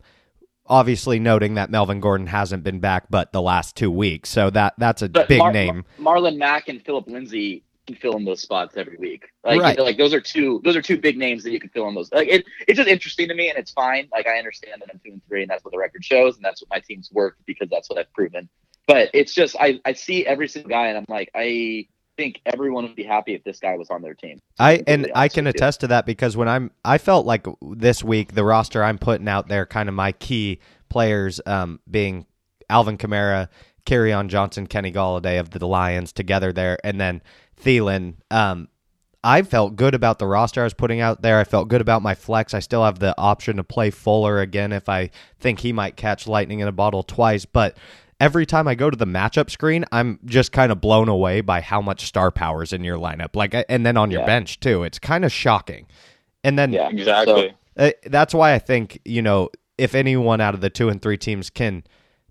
[0.69, 4.73] obviously noting that Melvin Gordon hasn't been back, but the last two weeks, so that
[4.77, 5.83] that's a but big Mar- name.
[5.97, 9.25] Mar- Marlon Mack and Philip Lindsay can fill in those spots every week.
[9.43, 9.79] Like, Right.
[9.79, 12.11] like those are two, those are two big names that you can fill in those.
[12.11, 14.07] Like, it, it's just interesting to me, and it's fine.
[14.11, 16.45] Like, I understand that I'm two and three, and that's what the record shows, and
[16.45, 18.47] that's what my team's worked because that's what I've proven.
[18.85, 21.87] But it's just, I, I see every single guy, and I'm like, I
[22.19, 24.39] think everyone would be happy if this guy was on their team.
[24.59, 28.33] I and I can attest to that because when I'm I felt like this week
[28.33, 32.25] the roster I'm putting out there kind of my key players um being
[32.69, 33.47] Alvin Kamara,
[33.89, 37.21] on Johnson, Kenny Golladay of the Lions together there and then
[37.63, 38.67] Thielen um
[39.23, 41.39] I felt good about the roster I was putting out there.
[41.39, 42.53] I felt good about my flex.
[42.53, 46.25] I still have the option to play Fuller again if I think he might catch
[46.25, 47.75] lightning in a bottle twice, but
[48.19, 51.61] every time I go to the matchup screen, I'm just kind of blown away by
[51.61, 53.35] how much star power's in your lineup.
[53.35, 54.25] Like, and then on your Yeah.
[54.27, 54.83] bench too.
[54.83, 55.85] It's kind of shocking.
[56.43, 56.89] And then Yeah.
[56.89, 57.53] Exactly.
[57.77, 61.17] uh, that's why I think you know if anyone out of the two and three
[61.17, 61.83] teams can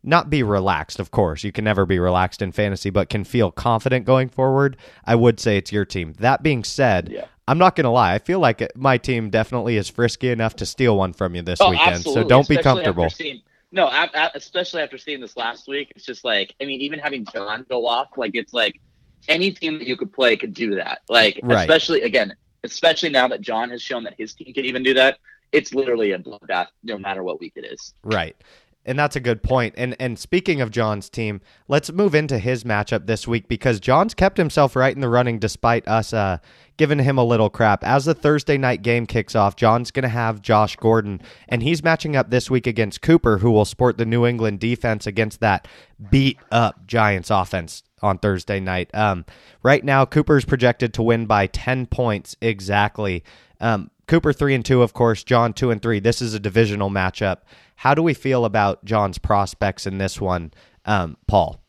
[0.03, 3.51] not be relaxed, of course you can never be relaxed in fantasy, but can feel
[3.51, 4.77] confident going forward.
[5.05, 6.13] I would say it's your team.
[6.19, 7.25] That being said, Yeah.
[7.49, 8.13] I'm not gonna lie.
[8.15, 11.61] I feel like my team definitely is frisky enough to steal one from you this
[11.63, 11.95] Oh, weekend.
[11.95, 12.23] absolutely.
[12.25, 13.09] So don't be comfortable.
[13.09, 13.41] seeing-
[13.73, 16.99] no, a- a- especially after seeing this last week, it's just like I mean, even
[16.99, 18.81] having John go off, like it's like
[19.29, 21.01] any team that you could play could do that.
[21.09, 21.61] Like Right.
[21.61, 25.19] especially again, especially now that John has shown that his team can even do that.
[25.53, 27.95] It's literally a bloodbath, no matter what week it is.
[28.03, 28.37] Right.
[28.85, 29.75] And that's a good point.
[29.77, 34.15] And and speaking of John's team, let's move into his matchup this week because John's
[34.15, 36.39] kept himself right in the running despite us uh,
[36.79, 37.85] giving him a little crap.
[37.85, 41.83] As the Thursday night game kicks off, John's going to have Josh Gordon, and he's
[41.85, 45.69] matching up this week against Cooper, who will sport the New England defense against that
[46.11, 48.91] beat up Giants offense on Thursday night.
[48.95, 49.27] Um,
[49.63, 53.25] right now, Cooper's projected to win by 10 points exactly.
[53.61, 55.23] Um, Cooper three and two, of course.
[55.23, 56.01] John two and three.
[56.01, 57.39] This is a divisional matchup.
[57.77, 60.53] How do we feel about John's prospects in this one,
[60.87, 61.61] um, Paul?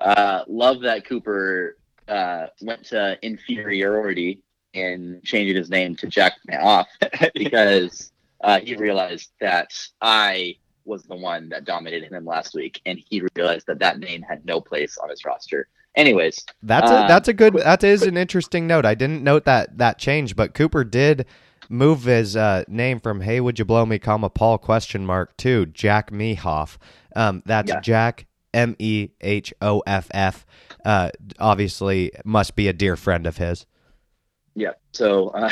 [0.00, 1.76] Uh, love that Cooper
[2.08, 4.40] uh, went to inferiority
[4.74, 6.88] and changing his name to Jack Off
[7.34, 12.98] because uh, he realized that I was the one that dominated him last week, and
[12.98, 15.68] he realized that that name had no place on his roster.
[15.96, 18.84] Anyways, That's a Uh, that's a good that is an interesting note.
[18.84, 21.24] I didn't note that that change, but Cooper did
[21.70, 25.66] move his uh, name from "Hey, would you blow me?" comma Paul question mark to
[25.66, 26.76] Jack Mehoff.
[27.16, 27.80] Um, that's Yeah.
[27.80, 30.44] Jack M E H O F F.
[30.86, 33.66] Uh, obviously, must be a dear friend of his.
[34.54, 34.74] Yeah.
[34.92, 35.50] So, uh,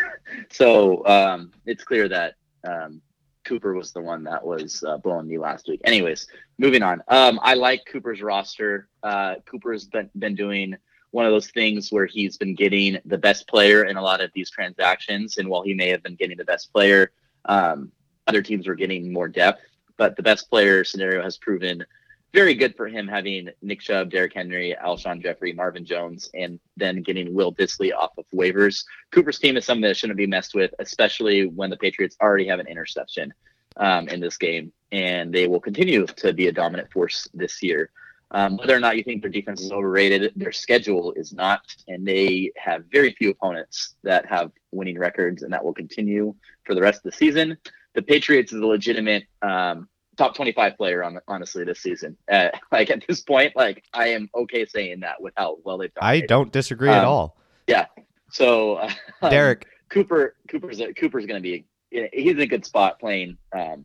[0.50, 3.02] so um, it's clear that um,
[3.44, 5.82] Cooper was the one that was uh, blowing me last week.
[5.84, 7.02] Anyways, moving on.
[7.08, 8.88] Um, I like Cooper's roster.
[9.02, 10.74] Uh, Cooper's been been doing
[11.10, 14.30] one of those things where he's been getting the best player in a lot of
[14.34, 17.12] these transactions, and while he may have been getting the best player,
[17.44, 17.92] um,
[18.26, 19.60] other teams were getting more depth.
[19.98, 21.84] But the best player scenario has proven
[22.32, 27.02] very good for him having Nick Chubb, Derrick Henry, Alshon Jeffery, Marvin Jones, and then
[27.02, 28.84] getting Will Dissly off of waivers.
[29.10, 32.60] Cooper's team is something that shouldn't be messed with, especially when the Patriots already have
[32.60, 33.32] an interception
[33.76, 37.90] um, in this game, and they will continue to be a dominant force this year.
[38.32, 42.06] Um, whether or not you think their defense is overrated, their schedule is not, and
[42.06, 46.80] they have very few opponents that have winning records, and that will continue for the
[46.80, 47.58] rest of the season.
[47.94, 49.88] The Patriots is a legitimate um,
[50.20, 52.16] top 25 player on honestly this season.
[52.30, 55.92] Uh, like at this point, like I am okay saying that with how well they've
[55.92, 56.04] done.
[56.04, 57.38] I don't disagree at all.
[57.66, 57.86] Yeah.
[58.30, 58.90] So, uh,
[59.30, 63.84] Derek, Cooper, Cooper's a, Cooper's going to be he's in a good spot playing um,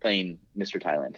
[0.00, 0.80] playing Mr.
[0.82, 1.16] Thailand.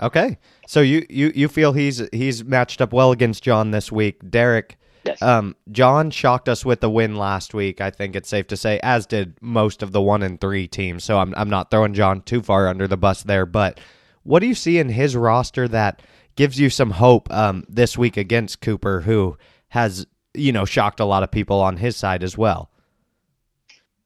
[0.00, 4.28] Okay, so you, you you feel he's he's matched up well against John this week.
[4.28, 5.20] Derek, Yes.
[5.20, 7.80] Um, John shocked us with the win last week.
[7.80, 11.04] I think it's safe to say, as did most of the one and three teams.
[11.04, 13.46] So I'm I'm not throwing John too far under the bus there.
[13.46, 13.80] But
[14.22, 16.02] what do you see in his roster that
[16.36, 19.36] gives you some hope um, this week against Cooper, who
[19.68, 22.70] has you know shocked a lot of people on his side as well?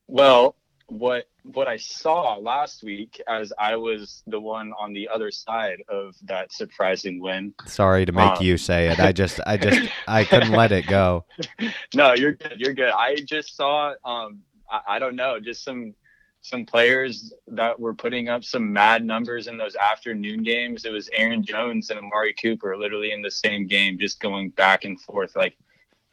[0.07, 0.55] Well,
[0.89, 5.83] what what I saw last week, as I was the one on the other side
[5.89, 7.55] of that surprising win.
[7.67, 8.99] Sorry to make Um, you say it.
[9.01, 11.25] I just I just I couldn't let it go.
[11.95, 12.55] No, you're good.
[12.59, 12.91] You're good.
[12.91, 13.95] I just saw.
[14.05, 15.95] Um, I, I don't know, just some
[16.43, 20.85] some players that were putting up some mad numbers in those afternoon games.
[20.85, 24.85] It was Aaron Jones and Amari Cooper, literally in the same game, just going back
[24.85, 25.35] and forth.
[25.35, 25.57] Like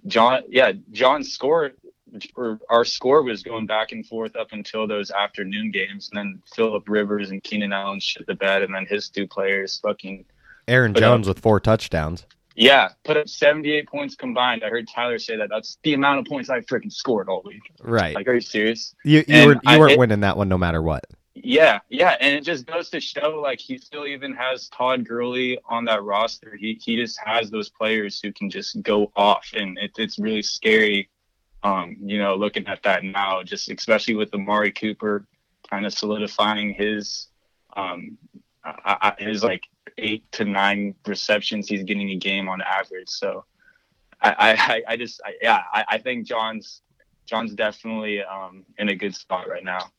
[0.08, 1.72] John, yeah, John score
[2.36, 6.42] or our score was going back and forth up until those afternoon games, and then
[6.56, 10.26] Philip Rivers and Keenan Allen shit the bed, and then his two players fucking
[10.68, 12.26] Aaron Jones with four touchdowns.
[12.56, 14.64] yeah, put up 78 points combined.
[14.64, 17.72] I heard Tyler say that that's the amount of points I freaking scored all week.
[17.82, 18.16] Right.
[18.16, 18.94] Like, are you serious?
[19.04, 21.04] You you were, you weren't it- winning that one no matter what.
[21.36, 25.58] Yeah, yeah, and it just goes to show like he still even has Todd Gurley
[25.68, 26.56] on that roster.
[26.56, 30.44] He he just has those players who can just go off, and it, it's really
[30.44, 31.10] scary.
[31.64, 35.26] Um, you know, looking at that now, just especially with Amari Cooper
[35.70, 37.28] kind of solidifying his
[37.76, 38.18] um
[38.64, 39.64] I, I, his like
[39.98, 43.10] eight to nine receptions he's getting a game on average.
[43.10, 43.46] So
[44.22, 44.34] I
[44.88, 46.82] I, I just I, yeah I, I think John's
[47.26, 49.92] John's definitely um in a good spot right now.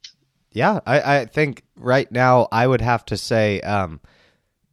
[0.55, 4.00] Yeah, I, I think right now I would have to say um,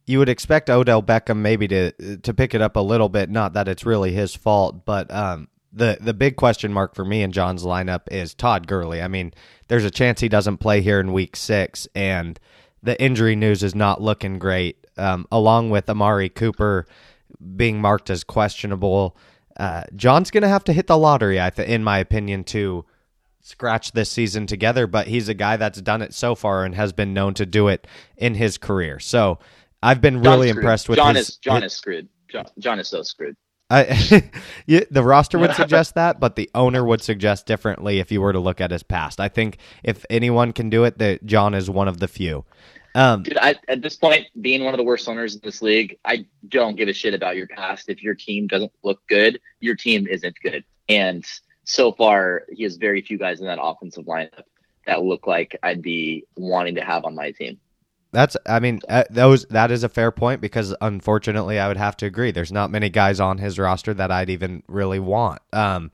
[0.06, 3.28] you would expect Odell Beckham maybe to to pick it up a little bit.
[3.28, 7.22] Not that it's really his fault, but um, the the big question mark for me
[7.22, 9.00] in John's lineup is Todd Gurley.
[9.00, 9.32] I mean,
[9.68, 12.38] there's a chance he doesn't play here in Week Six, and
[12.82, 14.86] the injury news is not looking great.
[14.98, 16.86] Um, along with Amari Cooper
[17.56, 19.16] being marked as questionable,
[19.56, 21.40] uh, John's going to have to hit the lottery.
[21.40, 22.84] I th- in my opinion, to
[23.40, 26.92] scratch this season together, but he's a guy that's done it so far and has
[26.92, 29.00] been known to do it in his career.
[29.00, 29.38] So
[29.82, 30.62] I've been John's really screwed.
[30.62, 31.30] impressed with John his.
[31.30, 32.08] is John is screwed.
[32.28, 33.36] John, John is so screwed.
[33.72, 34.30] I,
[34.66, 38.38] the roster would suggest that, but the owner would suggest differently if you were to
[38.38, 39.18] look at his past.
[39.18, 42.44] I think if anyone can do it, that John is one of the few.
[42.94, 45.98] Um, Dude, I, at this point, being one of the worst owners in this league,
[46.04, 47.88] I don't give a shit about your past.
[47.88, 50.64] If your team doesn't look good, your team isn't good.
[50.90, 51.24] And
[51.64, 54.42] so far, he has very few guys in that offensive lineup
[54.86, 57.58] that look like I'd be wanting to have on my team.
[58.12, 61.96] That's, I mean, uh, those that is a fair point because unfortunately, I would have
[61.98, 62.30] to agree.
[62.30, 65.40] There's not many guys on his roster that I'd even really want.
[65.52, 65.90] Um,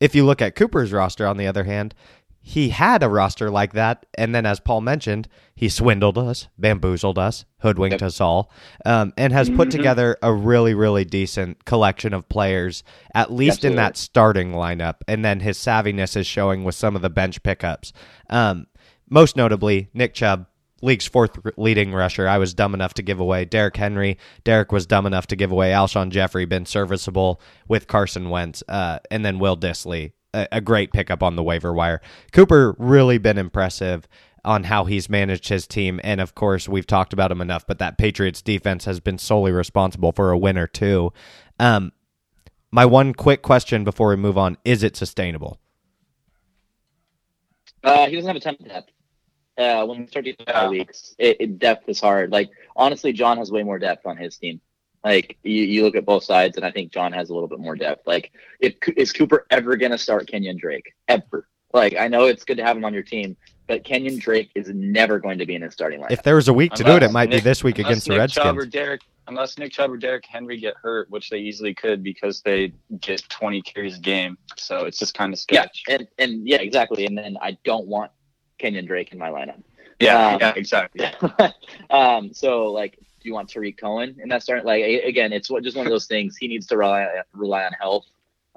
[0.00, 1.94] if you look at Cooper's roster, on the other hand,
[2.40, 7.18] he had a roster like that, and then, as Paul mentioned, he swindled us, bamboozled
[7.18, 8.02] us, hoodwinked Yep.
[8.06, 8.50] us all,
[8.86, 13.74] um, and has put together a really, really decent collection of players, at least in
[13.76, 14.94] that starting lineup.
[15.06, 17.92] And then his savviness is showing with some of the bench pickups.
[18.30, 18.68] Um,
[19.10, 20.46] most notably, Nick Chubb,
[20.82, 22.28] league's fourth leading rusher.
[22.28, 24.18] I was dumb enough to give away Derrick Henry.
[24.44, 28.98] Derek was dumb enough to give away Alshon Jeffery, been serviceable with Carson Wentz, uh,
[29.10, 32.00] and then Will Dissly, a, a great pickup on the waiver wire.
[32.32, 34.08] Cooper really been impressive
[34.44, 37.66] on how he's managed his team, and of course we've talked about him enough.
[37.66, 41.12] But that Patriots defense has been solely responsible for a win or two.
[41.58, 41.92] Um,
[42.70, 45.58] my one quick question before we move on: Is it sustainable?
[47.82, 48.90] Uh, he doesn't have a ton of depth.
[49.58, 50.68] Uh, when we start to get to Yeah.
[50.68, 52.30] weeks, it, it, depth is hard.
[52.30, 54.60] Like honestly, John has way more depth on his team.
[55.04, 57.58] Like you, you look at both sides, and I think John has a little bit
[57.58, 58.06] more depth.
[58.06, 60.94] Like, if is Cooper ever gonna start Kenyon Drake?
[61.08, 61.48] Ever?
[61.72, 64.68] Like, I know it's good to have him on your team, but Kenyon Drake is
[64.70, 66.10] never going to be in his starting lineup.
[66.10, 67.90] If there was a week to do it, it Unless might be this week unless
[67.90, 68.72] against the Nick Chubb or Redskins.
[68.72, 72.72] Derek, unless Nick Chubb or Derrick Henry get hurt, which they easily could because they
[73.00, 74.38] get 20 carries a game.
[74.56, 75.82] So it's just kind of yeah, sketch.
[75.88, 77.04] and and yeah, exactly.
[77.06, 78.10] And then I don't want
[78.58, 79.62] Kenyon Drake in my lineup.
[80.00, 81.04] Yeah, Um, yeah, exactly.
[81.90, 84.64] um, so like, do you want Tarik Cohen in that start?
[84.64, 86.36] Like again, it's what- just one of those things.
[86.36, 88.06] He needs to rely rely on health.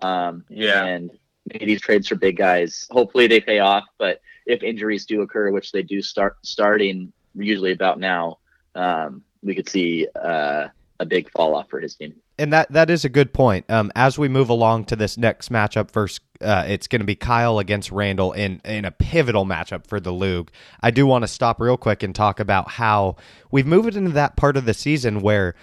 [0.01, 0.83] Um, Yeah.
[0.85, 1.11] and
[1.52, 2.87] maybe these trades for big guys.
[2.91, 3.85] Hopefully they pay off.
[3.97, 8.37] But if injuries do occur, which they do start starting usually about now,
[8.75, 10.67] um, we could see uh,
[10.99, 12.13] a big fall off for his team.
[12.38, 13.69] And that that is a good point.
[13.69, 17.15] Um, as we move along to this next matchup, first, uh, it's going to be
[17.15, 20.50] Kyle against Randall in in a pivotal matchup for the Loog.
[20.82, 23.17] I do want to stop real quick and talk about how
[23.52, 25.56] we've moved into that part of the season where.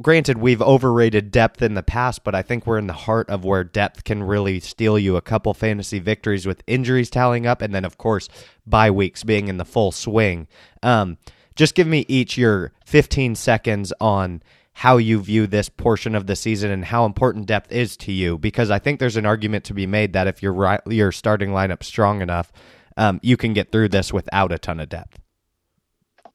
[0.00, 3.44] Granted, we've overrated depth in the past, but I think we're in the heart of
[3.44, 7.72] where depth can really steal you a couple fantasy victories with injuries tallying up, and
[7.72, 8.28] then, of course,
[8.66, 10.48] bye weeks being in the full swing.
[10.82, 11.18] Um,
[11.54, 14.42] just give me each your 15 seconds on
[14.74, 18.38] how you view this portion of the season and how important depth is to you
[18.38, 21.50] because I think there's an argument to be made that if your ri- your starting
[21.50, 22.50] lineup strong enough,
[22.96, 25.18] um, you can get through this without a ton of depth.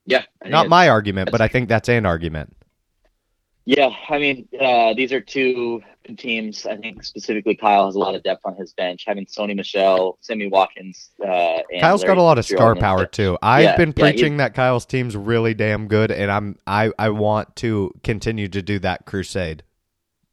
[0.05, 2.55] Yeah, Not my argument, but I think that's an argument.
[3.69, 5.81] Yeah, I mean, uh, these are two
[6.17, 6.65] teams.
[6.65, 9.03] I think specifically Kyle has a lot of depth on his bench.
[9.05, 13.37] Having Sony Michel, Sammy Watkins, uh, and Kyle's got a lot of star power too.
[13.41, 17.09] I've Yeah, been yeah, preaching that Kyle's team's really damn good, and I'm I I
[17.09, 19.63] want to continue to do that crusade.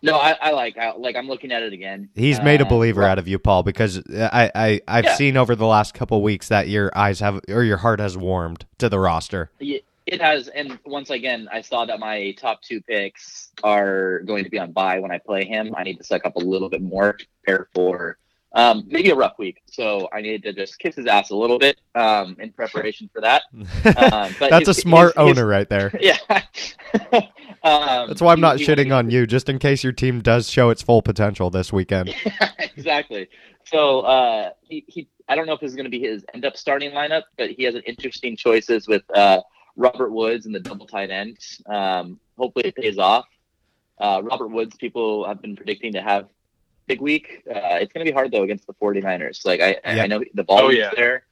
[0.00, 2.10] No, I, I like I, like I'm looking at it again.
[2.14, 5.14] He's made a Uh, believer well, out of you, Paul, because I, I I've Yeah.
[5.16, 8.64] seen over the last couple weeks that your eyes have or your heart has warmed
[8.78, 9.50] to the roster.
[9.58, 14.44] It it has, and once again, I saw that my top two picks are going
[14.44, 15.74] to be on bye when I play him.
[15.76, 18.18] I need to suck up a little bit more to prepare for
[18.54, 19.62] um, maybe a rough week.
[19.66, 23.20] So I needed to just kiss his ass a little bit um, in preparation for
[23.22, 23.42] that.
[23.96, 25.90] Um, but That's a smart his- his- owner right there.
[26.00, 26.18] Yeah.
[27.62, 30.20] um, That's why I'm not he shitting wanted- on you, just in case your team
[30.20, 32.14] does show its full potential this weekend.
[32.76, 33.28] exactly.
[33.64, 36.44] So uh, he, he I don't know if this is going to be his end
[36.44, 39.40] up starting lineup, but he has an interesting choices with uh,
[39.76, 41.38] Robert Woods and the double tight end.
[41.66, 43.26] Um, hopefully it pays off.
[43.98, 46.28] Uh, Robert Woods, people have been predicting to have
[46.86, 47.42] big week.
[47.48, 49.44] Uh, it's going to be hard though against the 49ers.
[49.44, 50.02] Like I, I- Yeah.
[50.02, 50.90] I know the volume's yeah.
[50.96, 51.24] there.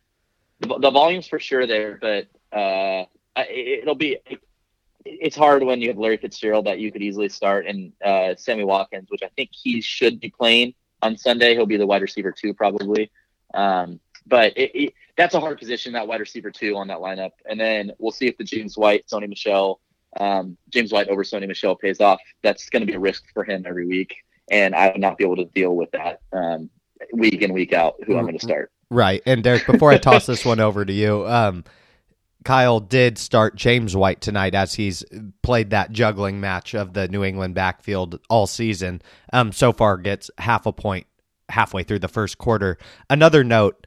[0.61, 3.05] The, the volume's for sure there, but uh,
[3.37, 4.19] it, it'll be.
[5.05, 8.63] it's hard when you have Larry Fitzgerald that you could easily start and uh, Sammy
[8.65, 11.55] Watkins, which I think he should be playing on Sunday.
[11.55, 13.11] He'll be the wide receiver two probably.
[13.55, 17.33] Um, but it, it, that's a hard position, that wide receiver two on that lineup.
[17.49, 19.81] And then we'll see if the James White, Sony Michel,
[20.21, 22.21] um, James White over Sony Michel pays off.
[22.43, 24.17] That's going to be a risk for him every week,
[24.51, 26.71] and I would not be able to deal with that um,
[27.13, 27.95] week in week out.
[28.07, 28.71] Who I'm going to start.
[28.91, 29.23] Right.
[29.25, 31.65] And Derek, before I toss this one over to you, um,
[32.45, 35.03] Kyle did start James White tonight as he's
[35.43, 39.01] played that juggling match of the New England backfield all season.
[39.33, 41.07] Um, so far gets half a point
[41.49, 42.79] halfway through the first quarter.
[43.09, 43.87] Another note,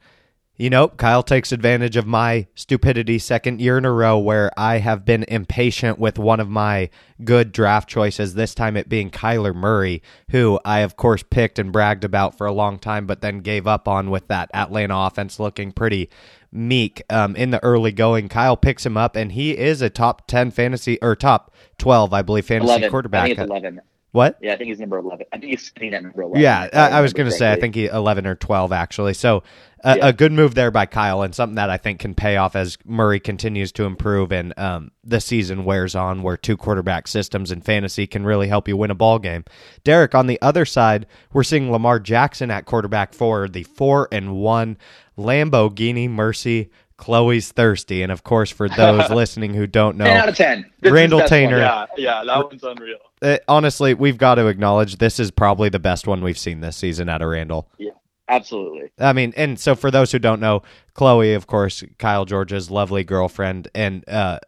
[0.56, 4.78] you know, Kyle takes advantage of my stupidity second year in a row where I
[4.78, 6.88] have been impatient with one of my
[7.24, 11.72] good draft choices, this time it being Kyler Murray, who I, of course, picked and
[11.72, 15.38] bragged about for a long time, but then gave up on with that Atlanta offense
[15.38, 16.08] looking pretty
[16.50, 18.28] meek um, in the early going.
[18.28, 22.22] Kyle picks him up, and he is a top 10 fantasy or top 12, I
[22.22, 22.84] believe, fantasy Eleven.
[22.86, 23.26] I quarterback.
[23.26, 23.80] think it's eleven.
[24.16, 24.38] What?
[24.40, 25.26] Yeah, I think he's number eleven.
[25.32, 26.40] I think he's sitting at number eleven.
[26.40, 29.12] Yeah, I, I was going to say, I think he 11 or 12, actually.
[29.12, 29.42] So
[29.84, 30.08] a, Yeah.
[30.08, 32.78] a good move there by Kyle and something that I think can pay off as
[32.86, 37.60] Murray continues to improve and um, the season wears on, where two quarterback systems in
[37.60, 39.44] fantasy can really help you win a ball game.
[39.84, 41.04] Derek, on the other side,
[41.34, 44.78] we're seeing Lamar Jackson at quarterback for the 4 and 1
[45.18, 46.70] Lamborghini Mercy.
[46.96, 50.70] Chloe's thirsty, and of course, for those listening who don't know, ten out of ten.
[50.80, 51.20] This Randall.
[51.20, 51.58] Tainer.
[51.58, 52.98] Yeah, yeah, that one's unreal.
[53.22, 56.76] uh, honestly, we've got to acknowledge this is probably the best one we've seen this
[56.76, 57.68] season out of Randall.
[57.78, 57.90] Yeah,
[58.28, 58.90] Absolutely.
[58.98, 60.62] I mean, and so for those who don't know,
[60.94, 64.40] Chloe, of course, Kyle George's lovely girlfriend, and uh,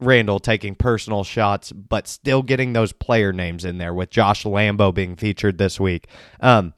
[0.00, 4.92] Randall taking personal shots, but still getting those player names in there with Josh Lambo
[4.92, 6.06] being featured this week.
[6.40, 6.74] Um,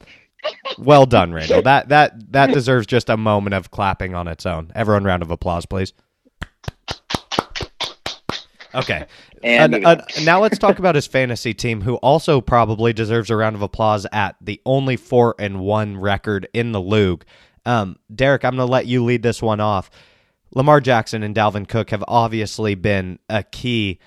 [0.77, 1.61] well done, Randall.
[1.61, 4.71] That that that deserves just a moment of clapping on its own.
[4.75, 5.93] Everyone, round of applause, please.
[8.73, 9.05] Okay.
[9.43, 13.35] And Uh, uh, now let's talk about his fantasy team, who also probably deserves a
[13.35, 17.25] round of applause at the only four and one record in the league.
[17.65, 19.89] Um, Derek, I'm going to let you lead this one off.
[20.53, 23.99] Lamar Jackson and Dalvin Cook have obviously been a key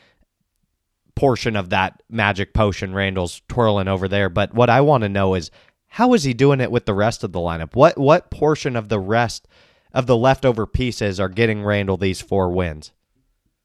[1.14, 4.28] portion of that magic potion Randall's twirling over there.
[4.28, 5.51] But what I want to know is
[5.95, 7.76] how is he doing it with the rest of the lineup?
[7.76, 9.47] What what portion of the rest
[9.92, 12.90] of the leftover pieces are getting Randall these four wins?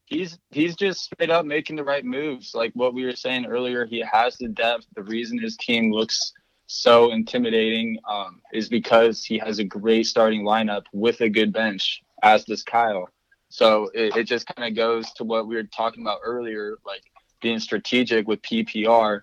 [0.05, 2.53] He's he's just straight up making the right moves.
[2.53, 4.85] Like what we were saying earlier, he has the depth.
[4.95, 6.31] The reason his team looks
[6.67, 12.03] so intimidating um, is because he has a great starting lineup with a good bench,
[12.21, 13.09] as does Kyle.
[13.49, 17.01] So it, it just kind of goes to what we were talking about earlier, like
[17.41, 19.21] being strategic with PPR.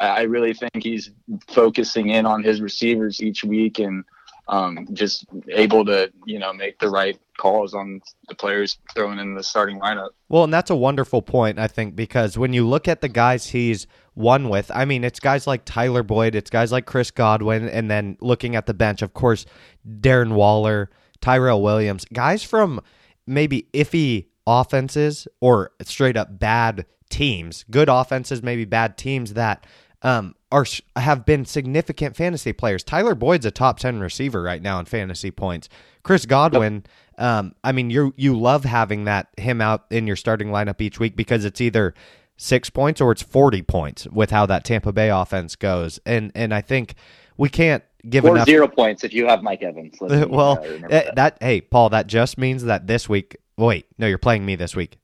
[0.00, 1.10] I, really think he's
[1.48, 4.04] focusing in on his receivers each week and
[4.48, 9.34] um, just able to, you know, make the right calls on the players thrown in
[9.34, 10.10] the starting lineup.
[10.28, 13.48] Well, and that's a wonderful point, I think, because when you look at the guys
[13.48, 17.68] he's won with, I mean, it's guys like Tyler Boyd, it's guys like Chris Godwin,
[17.68, 19.46] and then looking at the bench, of course,
[19.86, 20.90] Darren Waller,
[21.20, 22.80] Tyrell Williams, guys from
[23.26, 29.66] maybe iffy offenses or straight up bad teams, good offenses, maybe bad teams that
[30.02, 30.64] um, are
[30.96, 32.82] have been significant fantasy players.
[32.82, 35.68] Tyler Boyd's a top ten receiver right now in fantasy points.
[36.02, 36.84] Chris Godwin,
[37.18, 40.98] um, I mean, you you love having that him out in your starting lineup each
[40.98, 41.94] week because it's either
[42.36, 46.00] six points or it's 40 points with how that Tampa Bay offense goes.
[46.06, 46.94] And and I think
[47.36, 48.46] we can't give Or enough.
[48.46, 49.98] zero points if you have Mike Evans.
[50.00, 51.36] Well, eh, that.
[51.40, 53.36] hey Paul, that just means that this week.
[53.58, 54.96] Wait, no, you're playing me this week.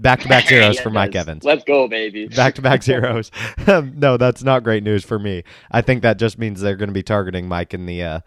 [0.00, 1.14] Back to back zeros for Mike.
[1.14, 1.44] Evans.
[1.44, 2.28] Let's go, baby.
[2.28, 3.30] Back to back zeros.
[3.66, 5.42] No, that's not great news for me.
[5.70, 8.20] I think that just means they're going to be targeting Mike in the uh,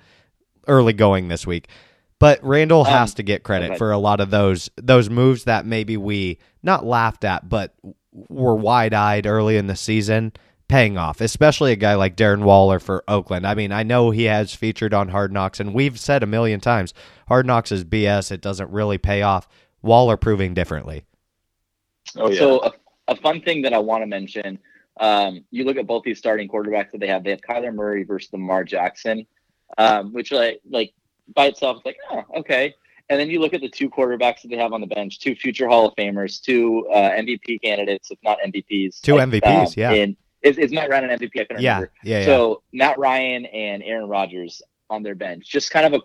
[0.68, 1.68] early going this week.
[2.20, 3.78] But Randall has Um, to get credit okay.
[3.78, 7.74] for a lot of those those moves that maybe we not laughed at, but
[8.12, 10.34] were wide eyed early in the season,
[10.68, 11.20] paying off.
[11.22, 13.48] Especially a guy like Darren Waller for Oakland.
[13.48, 16.60] I mean, I know he has featured on Hard Knocks, and we've said a million
[16.60, 16.94] times,
[17.28, 18.32] Hard Knocks is BS.
[18.32, 19.48] It doesn't really pay off.
[19.82, 21.06] Waller proving differently.
[22.18, 22.40] Oh yeah.
[22.40, 22.72] So a,
[23.10, 24.60] a fun thing that I want to mention,
[25.00, 27.24] um, you look at both these starting quarterbacks that they have.
[27.24, 29.26] They have Kyler Murray versus Lamar Jackson,
[29.78, 30.94] um, which like like
[31.36, 32.74] by itself is like oh okay.
[33.10, 35.36] And then you look at the two quarterbacks that they have on the bench, two
[35.36, 39.02] future Hall of Famers, two uh, MVP candidates, if not MVPs.
[39.02, 39.92] Two like, MVPs, um, yeah.
[39.92, 41.42] And is, is Matt Ryan an MVP?
[41.42, 41.92] I can't Yeah, remember.
[42.04, 42.26] yeah, yeah.
[42.26, 46.04] So Matt Ryan and Aaron Rodgers on their bench, just kind of a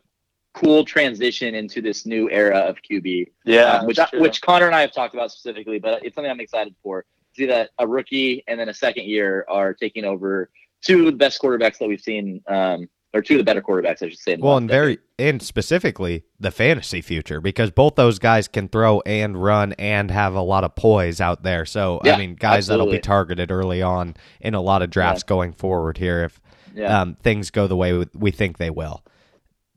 [0.56, 4.20] cool transition into this new era of QB yeah, um, which that's true.
[4.20, 7.04] which Connor and I have talked about specifically, but it's something I'm excited for.
[7.36, 10.50] See that a rookie and then a second year are taking over
[10.82, 14.02] two of the best quarterbacks that we've seen, um, or two of the better quarterbacks,
[14.02, 14.36] I should say.
[14.36, 14.80] Well, last and decade.
[14.80, 20.10] very and specifically the fantasy future because both those guys can throw and run and
[20.10, 21.66] have a lot of poise out there.
[21.66, 25.52] So I mean, guys that'll be targeted early on in a lot of drafts going
[25.52, 26.40] forward here if
[26.74, 27.02] yeah.
[27.02, 29.04] um, things go the way we- we think they will.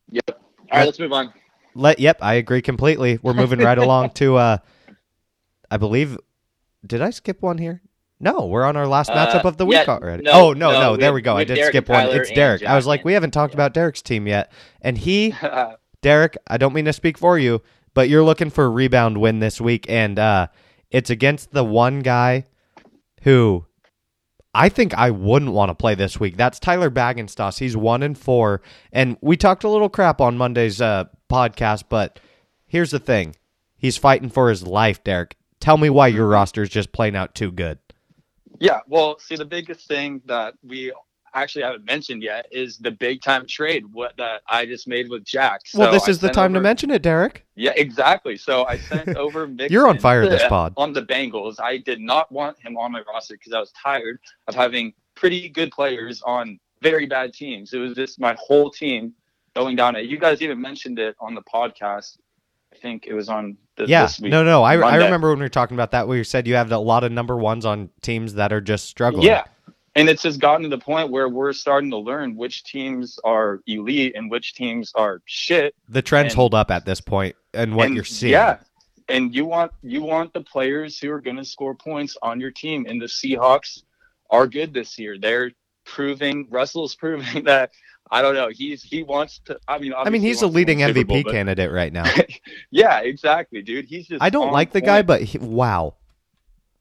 [0.10, 0.42] yep.
[0.72, 1.34] All right, let's move on.
[1.76, 3.20] Let yep, I agree completely.
[3.22, 4.58] We're moving right along to uh,
[5.70, 6.18] I believe.
[6.86, 7.82] Did I skip one here?
[8.22, 10.24] No, we're on our last Uh, matchup of the week yeah, already.
[10.24, 11.36] no, oh no, no, no, we there have- we go.
[11.36, 12.08] we I did Derek skip one.
[12.10, 12.64] It's Derek.
[12.66, 14.52] I was like, we haven't talked about Derek's team yet,
[14.82, 15.34] and he
[16.02, 17.62] Derek, I don't mean to speak for you,
[17.94, 20.48] but you're looking for a rebound win this week, and uh,
[20.92, 22.46] it's against the one guy
[23.24, 23.66] who
[24.54, 26.36] I think I wouldn't want to play this week.
[26.36, 27.60] That's Tyler Bagginstoss.
[27.60, 32.20] He's one and four, and we talked a little crap on Monday's uh, podcast, but
[32.66, 33.36] here's the thing:
[33.78, 35.04] he's fighting for his life.
[35.04, 37.78] Derek, tell me why your roster is just playing out too good.
[38.60, 40.92] Yeah, well, see, the biggest thing that we
[41.34, 45.24] actually haven't mentioned yet is the big time trade what that I just made with
[45.24, 45.62] Jack.
[45.66, 47.46] So well, this is the time to mention it, Derek.
[47.56, 48.38] Yeah, exactly.
[48.38, 50.74] So I sent over Mixon You're on fire this pod.
[50.78, 51.60] on the Bengals.
[51.60, 55.50] I did not want him on my roster because I was tired of having pretty
[55.50, 57.74] good players on very bad teams.
[57.74, 59.14] It was just my whole team
[59.56, 60.06] going down it.
[60.06, 62.18] You guys even mentioned it on the podcast.
[62.72, 64.32] I think it was on the, Yeah, this week.
[64.32, 64.64] no, no.
[64.64, 66.78] I, I remember when we were talking about that, where you said you have a
[66.78, 69.26] lot of number ones on teams that are just struggling.
[69.26, 69.44] Yeah.
[69.96, 73.60] And it's just gotten to the point where we're starting to learn which teams are
[73.68, 75.74] elite and which teams are shit.
[75.88, 78.34] the trends And- hold up at this point, and what And, you're seeing.
[78.34, 78.58] Yeah.
[79.08, 82.52] And you want you want the players who are going to score points on your
[82.52, 82.86] team.
[82.88, 83.82] And the Seahawks
[84.30, 85.18] are good this year.
[85.18, 85.52] They're
[85.86, 87.72] proving Russell's proving that
[88.12, 88.50] I don't know.
[88.52, 89.60] He's he wants to.
[89.68, 92.06] I mean, I mean, he's he a leading MVP Bowl, but- candidate right now.
[92.72, 93.86] yeah, exactly, dude.
[93.86, 94.22] He's just.
[94.22, 95.96] I don't on like the guy, but he, wow.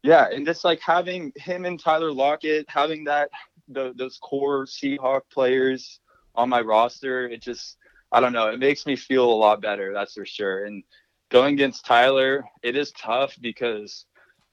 [0.09, 3.28] Yeah, and just like having him and Tyler Lockett, having that
[3.68, 6.00] the, those core Seahawk players
[6.34, 7.76] on my roster, it just
[8.11, 10.64] I don't know, it makes me feel a lot better, that's for sure.
[10.64, 10.82] And
[11.28, 14.06] going against Tyler, it is tough because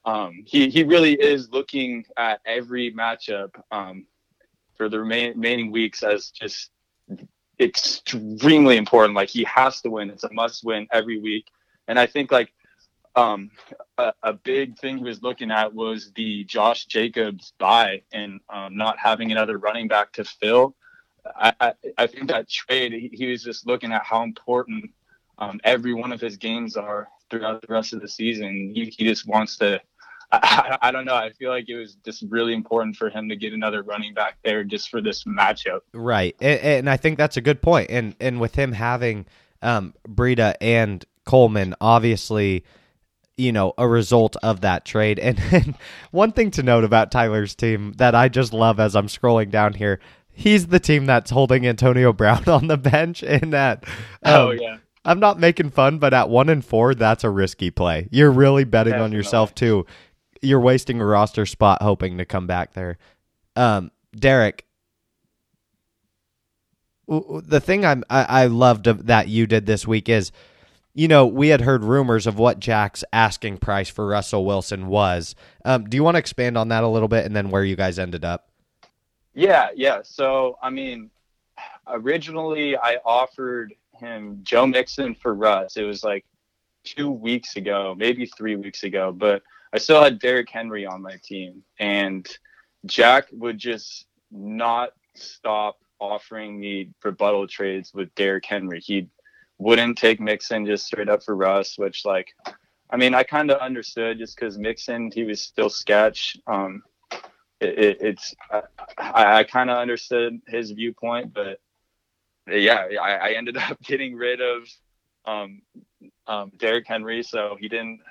[0.04, 4.06] um, he he really is looking at every matchup um,
[4.76, 6.70] for the remain, remaining weeks as just
[7.62, 9.16] extremely important.
[9.16, 11.48] Like he has to win; it's a must win every week.
[11.88, 12.52] And I think like
[13.16, 13.52] um,
[13.98, 18.76] a, a big thing he was looking at was the Josh Jacobs bye and um,
[18.76, 20.76] not having another running back to fill.
[21.36, 24.92] I, I, I think that trade, he, he was just looking at how important
[25.38, 28.74] um, every one of his games are throughout the rest of the season.
[28.76, 29.82] He, he just wants to.
[30.32, 31.16] I, I don't know.
[31.16, 34.38] I feel like it was just really important for him to get another running back
[34.44, 35.82] there just for this matchup.
[35.94, 37.90] Right, and, and I think that's a good point.
[37.92, 39.28] And and with him having
[39.62, 42.66] um, Breida and Coleman, obviously,
[43.38, 45.20] you know, a result of that trade.
[45.20, 45.76] And, and
[46.12, 49.74] one thing to note about Tyler's team that I just love as I'm scrolling down
[49.74, 50.00] here,
[50.32, 53.86] he's the team that's holding Antonio Brown on the bench, and that.
[54.24, 54.78] oh um, yeah.
[55.08, 58.08] I'm not making fun, but at one and four, that's a risky play.
[58.12, 59.86] You're really betting on yourself too.
[60.42, 62.98] You're wasting a roster spot hoping to come back there.
[63.56, 64.66] Um, Derek,
[67.08, 70.32] the thing I'm, I I loved that you did this week is,
[70.96, 75.36] you know, we had heard rumors of what Jack's asking price for Russell Wilson was.
[75.66, 77.76] Um, do you want to expand on that a little bit, and then where you
[77.76, 78.50] guys ended up?
[79.34, 80.00] Yeah, yeah.
[80.04, 81.12] So, I mean,
[81.86, 85.76] originally I offered him Joe Mixon for Russ.
[85.76, 86.26] It was like
[86.86, 89.44] two weeks ago, maybe three weeks ago, but
[89.74, 92.26] I still had Derrick Henry on my team, and
[92.86, 98.80] Jack would just not stop offering me rebuttal trades with Derrick Henry.
[98.80, 99.10] He
[99.58, 102.36] wouldn't take Mixon just straight up for Russ, which like,
[102.90, 106.38] I mean, I kind of understood just because Mixon he was still sketch.
[106.48, 106.84] Um,
[107.62, 108.36] it, it, it's
[108.98, 111.60] I, I kind of understood his viewpoint, but
[112.48, 114.68] yeah, I, I ended up getting rid of
[115.26, 115.62] um,
[116.28, 118.02] um, Derrick Henry, so he didn't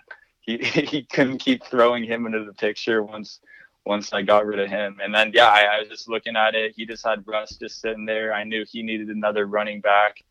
[0.41, 3.41] he he couldn't keep throwing him into the picture once
[3.87, 4.99] once I got rid of him.
[5.03, 6.73] And then yeah, I, I was just looking at it.
[6.75, 8.33] He just had Russ just sitting there.
[8.33, 10.23] I knew he needed another running back.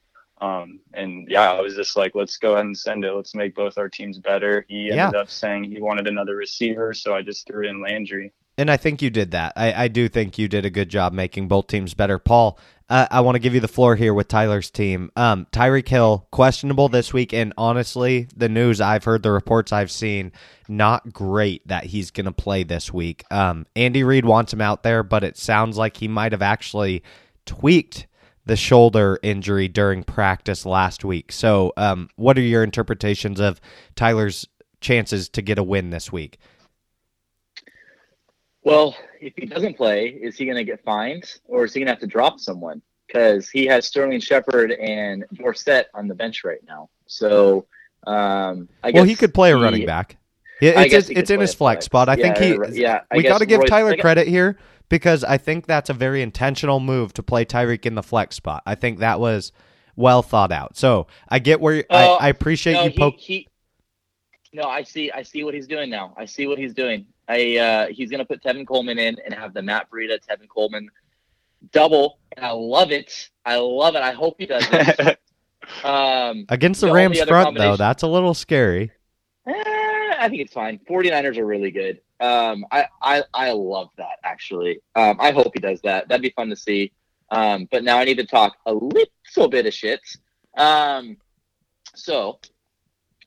[0.42, 3.14] Um, and yeah, I was just like, let's go ahead and send it.
[3.14, 4.66] Let's make both our teams better.
[4.68, 5.20] He ended Yeah.
[5.20, 8.34] up saying he wanted another receiver, so I just threw in Landry.
[8.58, 9.54] And I think you did that.
[9.56, 12.20] I, I do think you did a good job making both teams better.
[12.20, 15.12] Paul, uh, I want to give you the floor here with Tyler's team.
[15.16, 17.34] Um, Tyreek Hill, questionable this week.
[17.34, 20.32] And honestly, the news I've heard, the reports I've seen,
[20.68, 23.24] not great that he's going to play this week.
[23.32, 27.02] Um, Andy Reid wants him out there, but it sounds like he might have actually
[27.48, 28.06] tweaked
[28.46, 31.32] the shoulder injury during practice last week.
[31.32, 33.62] So, um, what are your interpretations of
[33.96, 34.48] Tyler's
[34.82, 36.38] chances to get a win this week?
[38.64, 41.88] Well, if he doesn't play, is he going to get fined or is he going
[41.88, 42.82] to have to drop someone?
[43.08, 46.89] Because he has Sterling Shepard and Dorsett on the bench right now.
[47.06, 47.66] So,
[48.08, 50.18] um, I guess Well, he could play a he- running back.
[50.62, 51.86] It- I It's, it's, it's in his flex flex.
[51.86, 52.10] spot.
[52.10, 52.58] I think he.
[52.82, 54.58] yeah, I we got to give Royce- Tyler credit here
[54.90, 58.64] because I think that's a very intentional move to play Tyreek in the flex spot.
[58.66, 59.52] I think that was
[59.96, 60.78] well thought out.
[60.78, 63.48] So I get where you, Oh, I, I appreciate no, you he, he,
[64.54, 65.12] no, I see.
[65.12, 66.14] I see what he's doing now.
[66.18, 67.08] I see what he's doing.
[67.28, 70.48] I uh, he's going to put Tevin Coleman in and have the Matt Breida, Tevin
[70.48, 70.90] Coleman
[71.72, 72.20] double.
[72.36, 73.30] And I love it.
[73.46, 74.02] I love it.
[74.02, 75.20] I hope he does it.
[75.84, 78.92] um, Against the, the Rams other front, though, that's a little scary.
[80.24, 80.80] I think it's fine.
[80.90, 82.00] 49ers are really good.
[82.22, 84.80] Um, I, I I love that actually.
[84.96, 86.08] Um, I hope he does that.
[86.08, 86.94] That'd be fun to see.
[87.30, 90.00] Um, but now I need to talk a little bit of shit.
[90.58, 91.18] Um,
[91.94, 92.40] so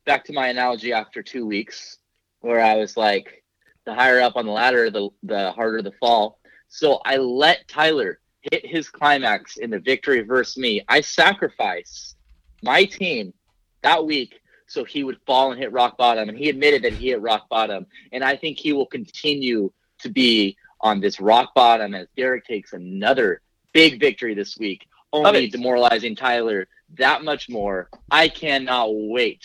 [0.07, 1.99] back to my analogy after two weeks,
[2.41, 3.45] where I was like,
[3.85, 6.39] the higher up on the ladder, the the harder the fall.
[6.69, 10.83] So I let Tyler hit his climax in the victory versus me.
[10.89, 12.17] I sacrificed
[12.63, 13.35] my team
[13.83, 16.29] that week so he would fall and hit rock bottom.
[16.29, 17.87] And he admitted that he hit rock bottom.
[18.13, 22.73] And I think he will continue to be on this rock bottom as Derek takes
[22.73, 23.41] another
[23.73, 27.89] big victory this week, only demoralizing Tyler that much more.
[28.11, 29.45] I cannot wait.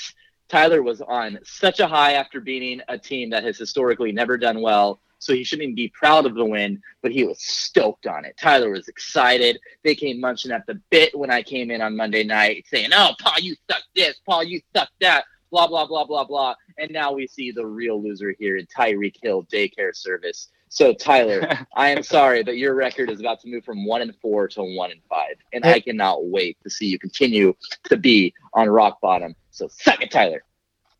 [0.50, 4.62] Tyler was on such a high after beating a team that has historically never done
[4.62, 5.00] well.
[5.22, 8.36] So he shouldn't even be proud of the win, but he was stoked on it.
[8.38, 9.60] Tyler was excited.
[9.84, 13.12] They came munching at the bit when I came in on Monday night saying, Oh,
[13.20, 14.20] Paul, you suck this.
[14.26, 15.26] Paul, you suck that.
[15.52, 16.56] Blah, blah, blah, blah, blah.
[16.80, 20.50] And now we see the real loser here in Tyreek Hill Daycare Service.
[20.70, 24.16] So, Tyler, I am sorry, but your record is about to move from one and
[24.22, 25.36] four to one and five.
[25.54, 27.54] And I cannot wait to see you continue
[27.84, 29.36] to be on rock bottom.
[29.52, 30.44] So, suck it, Tyler.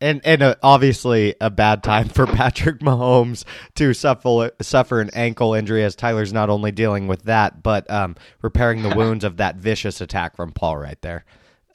[0.02, 3.44] And and uh, obviously a bad time for Patrick Mahomes
[3.76, 8.16] to suffer suffer an ankle injury as Tyler's not only dealing with that but um,
[8.42, 11.24] repairing the wounds of that vicious attack from Paul right there.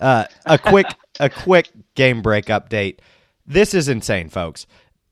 [0.01, 0.87] Uh, a quick
[1.21, 2.99] a quick game break update.
[3.45, 4.67] This is insane, folks.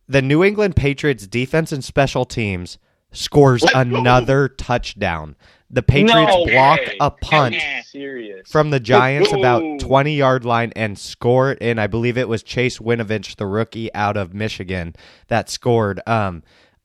[0.09, 2.77] The New England Patriots defense and special teams
[3.13, 5.37] scores another touchdown.
[5.75, 6.97] The Patriots No block way.
[7.01, 7.55] a punt
[8.47, 11.57] from the Giants about 20 yard line and score it.
[11.59, 14.95] And I believe it was Chase Winovich, the rookie out of Michigan,
[15.27, 15.99] that scored.
[16.07, 16.43] Um,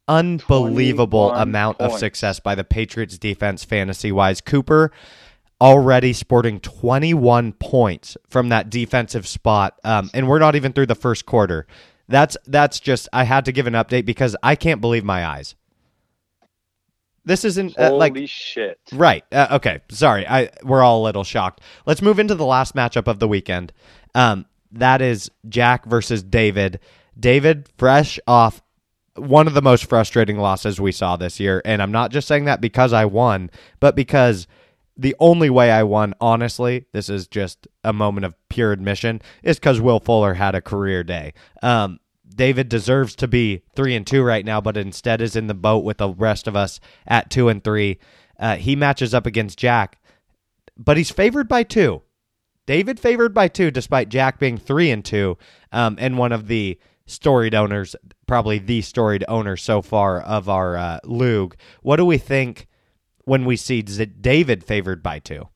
[0.09, 4.41] unbelievable 21 amount of success by the Patriots defense fantasy wise.
[4.41, 4.91] Cooper
[5.61, 9.79] already sporting 21 points from that defensive spot.
[9.85, 11.65] Um, and we're not even through the first quarter.
[12.09, 15.55] That's that's just I had to give an update because I can't believe my eyes.
[17.25, 18.79] This isn't uh, Holy like shit.
[18.93, 19.25] Right.
[19.31, 19.81] Uh, okay.
[19.91, 20.27] Sorry.
[20.27, 21.61] I we're all a little shocked.
[21.87, 23.73] Let's move into the last matchup of the weekend.
[24.15, 26.81] Um, that is Jack versus David.
[27.19, 28.63] David, fresh off
[29.17, 32.47] one of the most frustrating losses we saw this year, and I'm not just saying
[32.47, 33.51] that because I won,
[33.81, 34.47] but because
[34.97, 39.59] the only way I won, honestly, this is just a moment of pure admission, is
[39.59, 41.35] because Will Fuller had a career day.
[41.63, 41.99] Um,
[42.41, 45.85] David deserves to be three and two right now, but instead is in the boat
[45.85, 47.99] with the rest of us at two and three.
[48.39, 50.01] Uh, he matches up against Jack,
[50.75, 52.01] but he's favored by two.
[52.65, 55.37] David favored by two, despite Jack being three and two,
[55.71, 57.95] um, and one of the storied owners,
[58.27, 61.57] probably the storied owner so far of our uh, league.
[61.83, 62.69] What do we think
[63.27, 65.51] when we see David favored by two?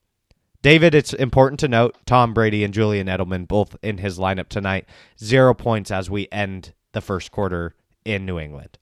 [0.64, 4.86] David, it's important to note Tom Brady and Julian Edelman both in his lineup tonight.
[5.22, 7.74] Zero points as we end the first quarter
[8.06, 8.78] in New England.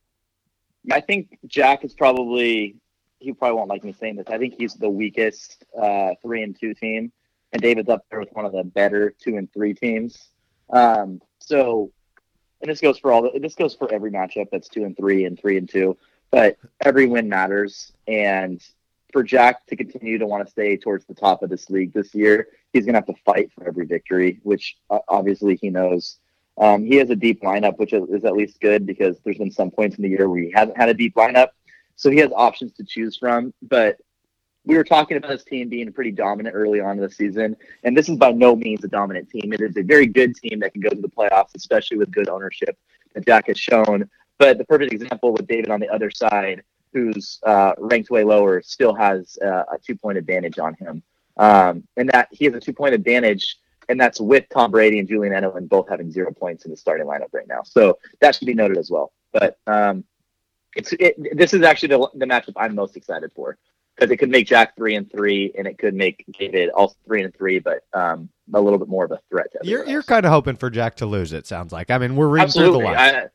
[0.93, 2.77] I think Jack is probably
[3.19, 4.29] he probably won't like me saying this.
[4.29, 7.11] I think he's the weakest uh, three and two team,
[7.53, 10.29] and David's up there with one of the better two and three teams.
[10.73, 11.91] Um, so,
[12.61, 15.37] and this goes for all this goes for every matchup that's two and three and
[15.37, 15.99] three and two.
[16.31, 18.63] But every win matters, and
[19.13, 22.15] for Jack to continue to want to stay towards the top of this league this
[22.15, 26.19] year, he's going to have to fight for every victory, which uh, obviously he knows.
[26.59, 29.51] Um, he has a deep lineup, which is, is, at least good because there's been
[29.51, 31.49] some points in the year where he hasn't had a deep lineup.
[31.97, 33.55] So he has options to choose from.
[33.63, 33.99] But
[34.65, 37.57] we were talking about his team being pretty dominant early on in the season.
[37.85, 39.53] And this is by no means a dominant team.
[39.53, 42.29] It is a very good team that can go to the playoffs, especially with good
[42.29, 42.79] ownership
[43.15, 44.09] that Jack has shown.
[44.39, 46.63] But the perfect example with David on the other side
[46.93, 51.03] who's uh, ranked way lower, still has uh, a two point advantage on him.
[51.39, 53.57] Um, and that he has a two point advantage,
[53.89, 57.07] and that's with Tom Brady and Julian Edelman both having zero points in the starting
[57.07, 57.63] lineup right now.
[57.65, 59.13] So that should be noted as well.
[59.33, 60.05] But um,
[60.77, 63.57] it's it, this is actually the, the matchup I'm most excited for
[63.95, 67.23] because it could make Jack three and three, and it could make David also three
[67.23, 69.47] and three, but um, a little bit more of a threat.
[69.53, 71.33] To you're you're kind of hoping for Jack to lose.
[71.33, 71.91] It sounds like.
[71.91, 72.81] I mean, we're reading Absolutely.
[72.81, 73.31] through the lines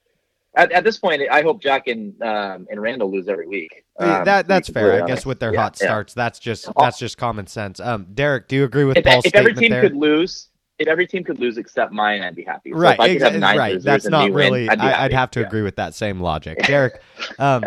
[0.58, 3.86] at, at this point, I hope Jack and um, and Randall lose every week.
[3.99, 5.03] Um, that that's fair.
[5.03, 5.88] I guess with their yeah, hot yeah.
[5.88, 7.80] starts, that's just that's just common sense.
[7.80, 9.82] Um, Derek, do you agree with if, Paul's if every team there?
[9.82, 10.49] could lose,
[10.80, 12.72] if every team could lose except mine, I'd be happy.
[12.72, 13.82] So right, if I could have nine right.
[13.82, 14.70] That's not me win, really.
[14.70, 15.05] I'd, I.
[15.05, 15.47] I'd have to Yeah.
[15.47, 17.01] agree with that same logic, Derek.
[17.38, 17.66] Um,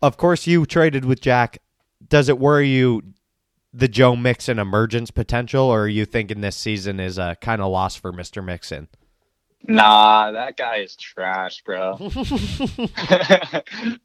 [0.00, 1.58] of course, you traded with Jack.
[2.08, 3.02] Does it worry you
[3.72, 7.70] the Joe Mixon emergence potential, or are you thinking this season is a kind of
[7.70, 8.88] loss for Mister Mixon?
[9.68, 11.96] Nah, that guy is trash, bro.
[12.00, 12.96] I'm just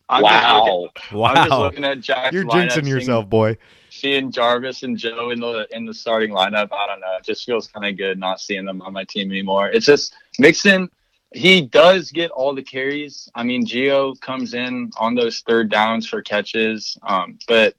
[0.09, 0.89] Wow.
[1.15, 3.57] I'm just Wow, looking at Jack's you're lineup, jinxing seeing- yourself, boy.
[3.89, 7.15] Seeing Jarvis and Joe in the in the starting lineup, I don't know.
[7.17, 9.69] It just feels kind of good not seeing them on my team anymore.
[9.69, 10.89] It's just Mixon.
[11.33, 13.27] He does get all the carries.
[13.33, 17.75] I mean, Geo comes in on those third downs for catches, um, but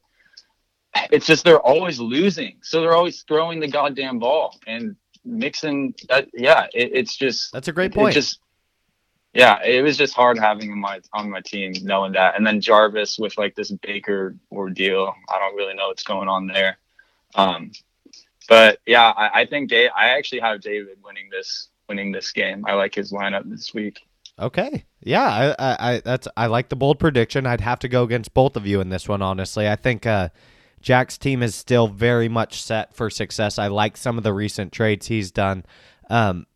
[1.13, 4.59] it's just they're always losing, so they're always throwing the goddamn ball.
[4.67, 8.15] And Mixon, that yeah, it, it's just That's a great point.
[8.15, 8.41] just
[9.35, 13.19] yeah, it was just hard having my on my team knowing that, and then Jarvis
[13.19, 15.15] with like this Baker ordeal.
[15.29, 16.79] I don't really know what's going on there.
[17.35, 17.73] Um,
[18.49, 22.65] but yeah, I, I think Dave, I actually have David winning this winning this game.
[22.67, 24.01] I like his lineup this week.
[24.39, 24.85] Okay.
[25.01, 27.47] Yeah, I, I, I that's I like the bold prediction.
[27.47, 29.69] I'd have to go against both of you in this one, honestly.
[29.69, 30.31] I think uh,
[30.81, 33.59] Jack's team is still very much set for success.
[33.59, 35.65] I like some of the recent trades he's done.
[36.11, 36.47] Um,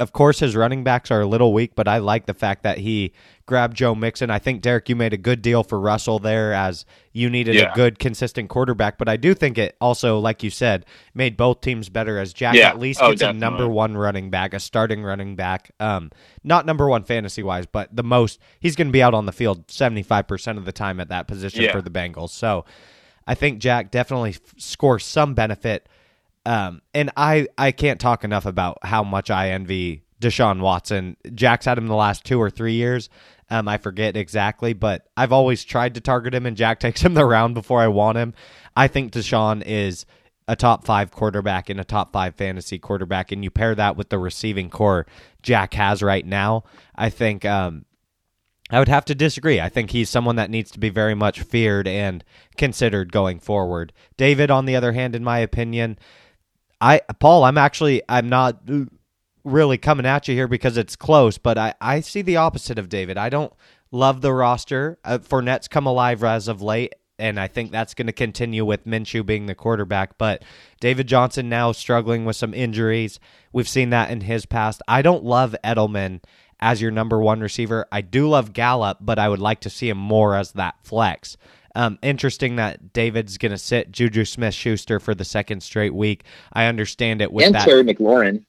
[0.00, 2.78] of course, his running backs are a little weak, but I like the fact that
[2.78, 3.12] he
[3.46, 4.28] grabbed Joe Mixon.
[4.28, 7.70] I think Derek, you made a good deal for Russell there, as you needed a
[7.76, 8.98] good, consistent quarterback.
[8.98, 12.18] But I do think it also, like you said, made both teams better.
[12.18, 12.70] As Jack Yeah.
[12.70, 15.70] at least Oh, gets a number one running back, a starting running back.
[15.78, 16.10] Um,
[16.42, 19.32] not number one fantasy wise, but the most he's going to be out on the
[19.32, 21.72] field seventy five percent of the time at that position Yeah.
[21.72, 22.30] for the Bengals.
[22.30, 22.64] So
[23.26, 25.88] I think Jack definitely f- scores some benefit.
[26.46, 31.16] Um, and I I can't talk enough about how much I envy Deshaun Watson.
[31.34, 33.08] Jack's had him the last two or three years.
[33.50, 37.14] Um, I forget exactly, but I've always tried to target him, and Jack takes him
[37.14, 38.34] the round before I want him.
[38.76, 40.06] I think Deshaun is
[40.46, 44.10] a top five quarterback and a top five fantasy quarterback, and you pair that with
[44.10, 45.06] the receiving corps
[45.42, 46.64] Jack has right now.
[46.94, 47.84] I think um,
[48.74, 49.60] I would have to disagree.
[49.60, 52.24] I think he's someone that needs to be very much feared and
[52.56, 53.92] considered going forward.
[54.16, 55.98] David, on the other hand, in my opinion,
[56.80, 58.60] I Paul, I'm actually I'm not
[59.44, 62.88] really coming at you here because it's close, but I I see the opposite of
[62.88, 63.16] David.
[63.16, 63.52] I don't
[63.90, 64.98] love the roster.
[65.04, 66.94] Uh, Fournette's come alive as of late.
[67.16, 70.18] And I think that's going to continue with Minshew being the quarterback.
[70.18, 70.42] But
[70.80, 73.20] David Johnson now struggling with some injuries.
[73.52, 74.82] We've seen that in his past.
[74.88, 76.22] I don't love Edelman
[76.64, 77.86] as your number one receiver.
[77.92, 81.36] I do love Gallup, but I would like to see him more as that flex.
[81.74, 86.24] Um, interesting that David's going to sit Juju Smith Schuster for the second straight week.
[86.54, 87.66] I understand it with and that.
[87.66, 88.46] Terry McLaurin.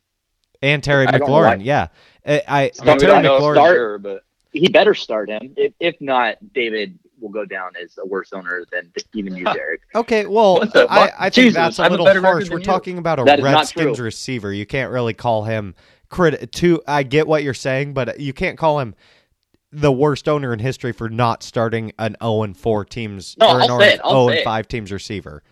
[0.62, 1.88] and Terry I McLaurin, yeah.
[2.26, 5.54] I, I, I mean, Terry McLaurin, sure, but He better start him.
[5.58, 9.82] If, if not, David will go down as a worse owner than even you, Derek.
[9.94, 11.12] Okay, well, I?
[11.18, 12.50] I think Jesus, that's I a little harsh.
[12.50, 12.64] We're you.
[12.64, 14.54] talking about a That is not Redskins receiver.
[14.54, 15.76] You can't really call him
[16.10, 16.52] crit.
[16.54, 18.96] To I get what you're saying, but you can't call him
[19.72, 23.62] the worst owner in history for not starting an 0 and 4 teams No, or
[23.62, 25.44] an I'll I'll 0 say and 5 teams receiver.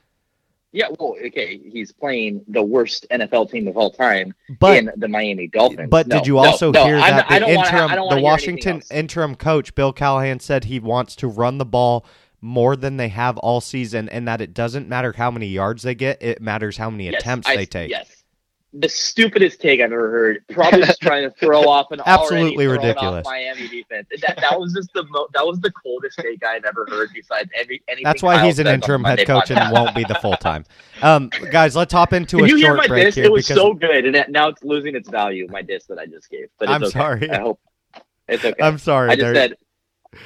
[0.72, 5.08] Yeah, well, okay, he's playing the worst NFL team of all time But in the
[5.08, 5.89] Miami Dolphins.
[5.91, 8.12] But No, did you also no, hear I'm- that I the wanna- interim, the wanna
[8.12, 12.06] anything Washington interim coach Bill Callahan said he wants to run the ball
[12.41, 15.95] more than they have all season, and that it doesn't matter how many yards they
[15.95, 17.89] get; it matters how many Yes, attempts I- they take.
[17.91, 18.12] Yes.
[18.76, 20.43] The stupidest take I've ever heard.
[20.49, 23.24] Probably just trying to throw off an Absolutely ridiculous.
[23.24, 24.07] Miami defense.
[24.26, 27.09] That, that was just the mo- that was the coldest take I've ever heard.
[27.13, 28.03] Besides every anything.
[28.05, 29.61] That's why Kyle he's an interim head coach podcast.
[29.61, 30.65] and won't be the full time.
[31.03, 33.74] Um, guys, let's hop into Did a you hear short my break It was so
[33.74, 35.45] good, and now it's losing its value.
[35.51, 36.47] My diss that I just gave.
[36.57, 36.91] But it's I'm okay.
[36.91, 37.30] sorry.
[37.30, 37.59] I hope
[38.28, 38.63] it's okay.
[38.63, 39.11] I'm sorry.
[39.11, 39.53] I just there- said.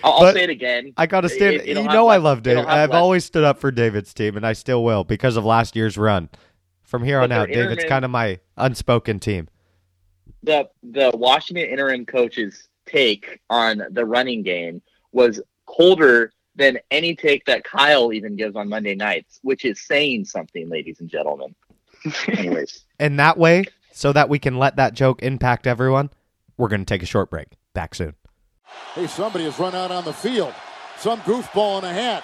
[0.04, 0.94] I'll, I'll say it again.
[0.98, 1.56] I got to stand.
[1.58, 2.66] It- you know, I love David.
[2.66, 5.76] I've less- always stood up for David's team, and I still will because of last
[5.76, 6.30] year's run.
[6.88, 9.50] From here on their out, David's interim- kind of my unspoken team.
[10.42, 14.82] the the Washington interim coach's take on the running game
[15.12, 20.26] was colder than any take that Kyle even gives on Monday nights, which is saying
[20.26, 21.54] something, ladies and gentlemen.
[22.30, 26.10] Anyways, And that way, so that we can let that joke impact everyone,
[26.56, 27.48] we're going to take a short break.
[27.74, 28.16] Back soon.
[28.96, 30.54] Hey, somebody has run out on the field.
[30.98, 32.24] Some goofball in a hat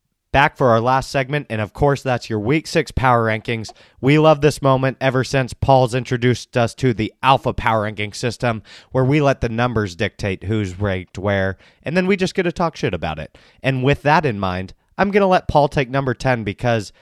[0.33, 3.73] Back for our last segment, and of course, that's your week six power rankings.
[3.99, 8.63] We love this moment ever since Paul's introduced us to the alpha power ranking system,
[8.91, 12.53] where we let the numbers dictate who's ranked where, and then we just get to
[12.53, 13.37] talk shit about it.
[13.61, 16.93] And with that in mind, I'm going to let Paul take number 10 because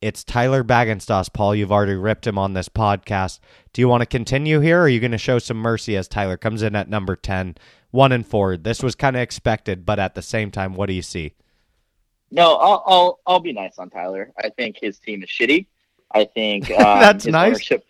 [0.00, 1.32] it's Tyler Baggenstoss.
[1.32, 3.38] Paul, you've already ripped him on this podcast.
[3.72, 6.08] Do you want to continue here, or are you going to show some mercy as
[6.08, 7.54] Tyler comes in at number 10,
[7.92, 8.56] one and four?
[8.56, 11.34] This was kind of expected, but at the same time, what do you see?
[12.32, 14.32] No, I'll, I'll I'll be nice on Tyler.
[14.36, 15.66] I think his team is shitty.
[16.10, 17.48] I think um, That's his nice.
[17.54, 17.84] Ownership,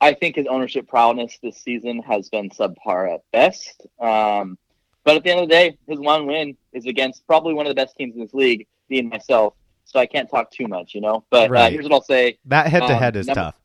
[0.00, 3.86] I think his ownership prowess this season has been subpar at best.
[4.00, 4.56] Um,
[5.04, 7.70] but at the end of the day, his one win is against probably one of
[7.70, 9.54] the best teams in this league, being myself.
[9.84, 11.24] So I can't talk too much, you know.
[11.28, 11.72] But uh, Right.
[11.72, 12.38] here's what I'll say.
[12.46, 13.58] That head to head is number- tough.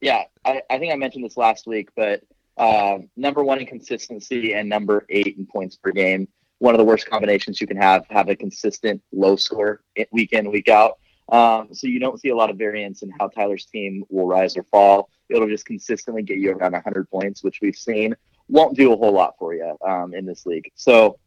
[0.00, 2.22] Yeah, I, I think I mentioned this last week, but
[2.58, 6.28] um, number one in consistency and number eight in points per game.
[6.58, 8.06] One of the worst combinations you can have.
[8.10, 10.98] Have a consistent low score week in, week out.
[11.28, 14.56] Um, so you don't see a lot of variance in how Tyler's team will rise
[14.56, 15.10] or fall.
[15.28, 18.14] It'll just consistently get you around 100 points, which we've seen
[18.48, 20.70] won't do a whole lot for you um, in this league.
[20.76, 21.18] So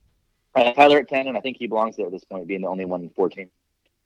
[0.55, 2.67] uh, Tyler at 10, and I think he belongs there at this point, being the
[2.67, 3.49] only one in 14.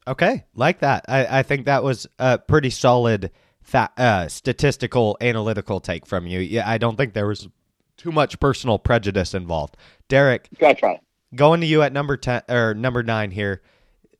[0.08, 1.06] Okay, like that.
[1.08, 6.40] I, I think that was a pretty solid fa- uh, statistical analytical take from you.
[6.40, 7.48] Yeah, I don't think there was
[7.96, 9.78] too much personal prejudice involved.
[10.10, 11.00] Derek, Gotta try.
[11.36, 13.62] Going to you at number 10 or number 9 here.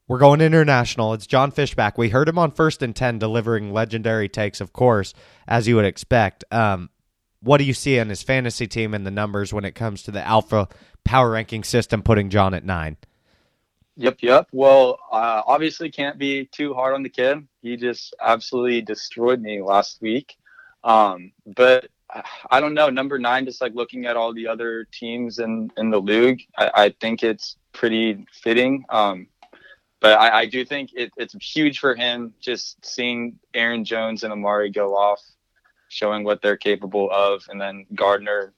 [0.08, 1.14] We're going international.
[1.14, 1.98] It's John Fishback.
[1.98, 5.14] We heard him on first and 10 delivering legendary takes, of course,
[5.48, 6.44] as you would expect.
[6.52, 6.90] Um,
[7.42, 10.12] what do you see in his fantasy team and the numbers when it comes to
[10.12, 10.68] the alpha
[11.04, 12.98] power ranking system putting John at 9?
[13.96, 14.48] Yep, yep.
[14.52, 17.48] Well, uh, obviously can't be too hard on the kid.
[17.62, 20.36] He just absolutely destroyed me last week.
[20.84, 21.90] Um, but
[22.50, 22.90] I don't know.
[22.90, 26.72] Number nine, just like looking at all the other teams in, in the league, I,
[26.76, 28.86] I think it's pretty fitting.
[28.90, 29.28] Um,
[30.00, 34.34] but I, I do think it, it's huge for him just seeing Aaron Jones and
[34.34, 35.22] Amari go off,
[35.90, 38.54] showing what they're capable of, and then Gardner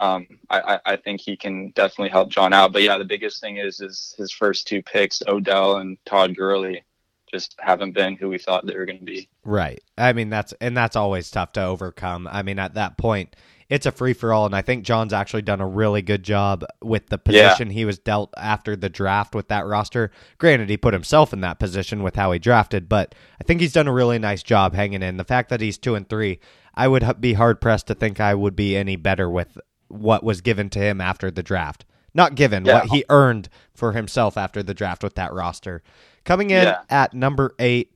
[0.00, 2.72] um, I, I- I think he can definitely help John out.
[2.72, 6.84] But yeah, the biggest thing is is his first two picks, Odell and Todd Gurley,
[7.30, 9.28] just haven't been who we thought they were going to be.
[9.44, 9.80] Right.
[9.96, 12.28] I mean that's and that's always tough to overcome.
[12.30, 13.34] I mean at that point
[13.68, 16.64] it's a free for all and I think John's actually done a really good job
[16.82, 17.48] with the Yeah.
[17.50, 20.10] position he was dealt after the draft with that roster.
[20.38, 23.72] Granted he put himself in that position with how he drafted, but I think he's
[23.74, 25.16] done a really nice job hanging in.
[25.18, 26.38] The fact that he's 2 and 3,
[26.74, 29.58] I would be hard pressed to think I would be any better with
[29.88, 31.84] what was given to him after the draft.
[32.14, 32.74] Not given, Yeah.
[32.74, 35.82] what he earned for himself after the draft with that roster.
[36.28, 36.80] Coming in Yeah.
[36.90, 37.90] at number 8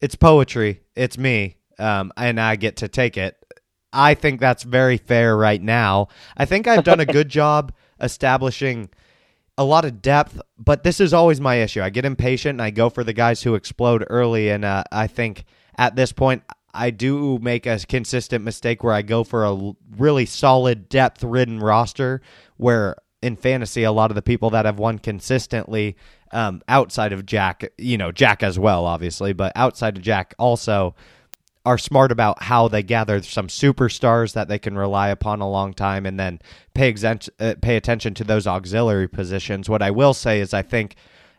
[0.00, 0.82] it's poetry.
[0.94, 3.36] It's me, um, and I get to take it.
[3.90, 6.08] I think that's very fair right now.
[6.36, 8.90] I think I've done a good job establishing
[9.56, 11.80] a lot of depth, but this is always my issue.
[11.80, 15.06] I get impatient and I go for the guys who explode early, and uh, I
[15.06, 15.44] think
[15.78, 16.42] at this point
[16.74, 22.20] I do make a consistent mistake where I go for a really solid depth-ridden roster
[22.56, 25.96] where in fantasy a lot of the people that have won consistently
[26.30, 30.94] um, outside of Jack, you know, Jack as well, obviously, but outside of Jack also
[31.64, 35.72] are smart about how they gather some superstars that they can rely upon a long
[35.72, 36.38] time and then
[36.74, 39.70] pay uh, pay attention to those auxiliary positions.
[39.70, 40.96] What I will say is I think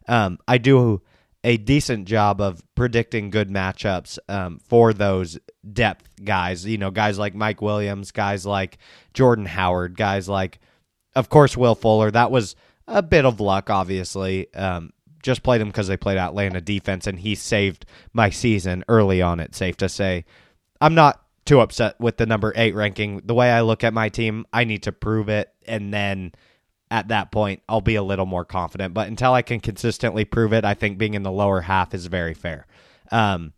[0.08, 1.04] um, I do
[1.44, 5.38] a decent job of predicting good matchups um, for those
[5.72, 6.66] depth guys.
[6.66, 8.80] You know, guys like Mike Williams, guys like
[9.14, 10.60] Jordan Howard, guys like,
[11.16, 12.12] of course, Will Fuller.
[12.12, 12.56] That was
[12.88, 14.54] a bit of luck, obviously.
[14.54, 14.94] Um,
[15.24, 19.40] just played him because they played Atlanta defense, and he saved my season early on.
[19.40, 20.26] It's safe to say.
[20.80, 23.22] I'm not too upset with the number eight ranking.
[23.24, 26.34] The way I look at my team, I need to prove it, and then
[26.92, 28.94] at that point, I'll be a little more confident.
[28.94, 32.06] But until I can consistently prove it, I think being in the lower half is
[32.06, 32.68] very fair.
[33.12, 33.54] Um,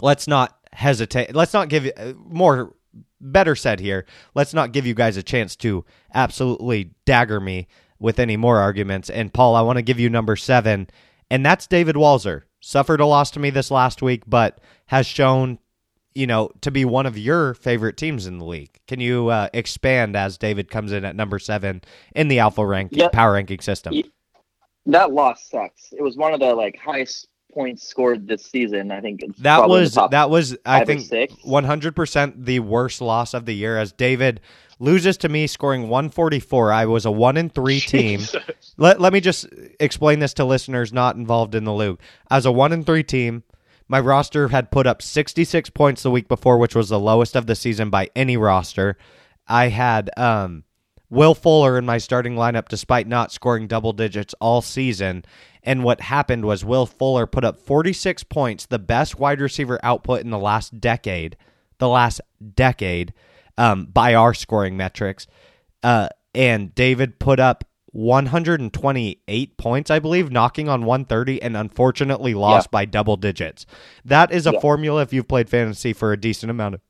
[0.00, 1.34] let's not hesitate.
[1.34, 2.74] Let's not give uh, more.
[3.22, 4.04] Better said here.
[4.34, 7.68] Let's not give you guys a chance to absolutely dagger me
[7.98, 9.08] with any more arguments.
[9.08, 10.88] And Paul, I want to give you number seven,
[11.30, 12.42] and that's David Walzer.
[12.60, 15.58] Suffered a loss to me this last week, but has shown
[16.14, 18.78] you know, to be one of your favorite teams in the league.
[18.86, 21.80] Can you uh, expand as David comes in at number seven
[22.14, 23.12] in the alpha rank Yep.
[23.12, 23.94] power ranking system?
[24.86, 25.92] That loss sucks.
[25.92, 28.90] It was one of the like highest points scored this season.
[28.90, 31.02] I think it's That probably in the was that was I think
[31.42, 34.40] one hundred percent the worst loss of the year as David
[34.78, 36.72] loses to me scoring one forty four.
[36.72, 38.20] I was a one in three team.
[38.76, 39.46] let let me just
[39.80, 41.98] explain this to listeners not involved in the league.
[42.30, 43.42] As a one in three team,
[43.88, 47.36] my roster had put up sixty six points the week before, which was the lowest
[47.36, 48.96] of the season by any roster.
[49.46, 50.64] I had um,
[51.12, 55.26] Will Fuller in my starting lineup despite not scoring double digits all season.
[55.62, 60.22] And what happened was Will Fuller put up 46 points, the best wide receiver output
[60.22, 61.36] in the last decade,
[61.76, 62.22] the last
[62.54, 63.12] decade
[63.58, 65.26] um, by our scoring metrics.
[65.82, 72.70] Uh, and David put up 128 points, I believe, knocking on 130, and unfortunately lost
[72.70, 73.66] by double digits.
[74.02, 74.60] That is a Yeah.
[74.60, 76.80] formula, if you've played fantasy for a decent amount of,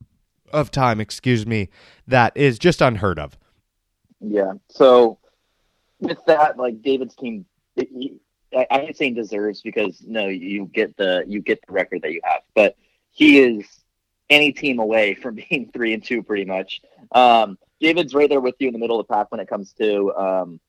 [0.53, 1.71] of time, excuse me,
[2.07, 3.37] that is just unheard of.
[4.23, 4.53] Yeah.
[4.69, 5.19] So
[6.01, 7.45] with that, like David's team,
[7.75, 8.19] he,
[8.55, 12.13] I, I ain't saying deserves because no, you get the you get the record that
[12.13, 12.77] you have, but
[13.11, 13.67] he is
[14.31, 16.81] any team away from being three and two pretty much.
[17.13, 19.73] Um, David's right there with you in the middle of the pack when it comes
[19.75, 20.61] to um,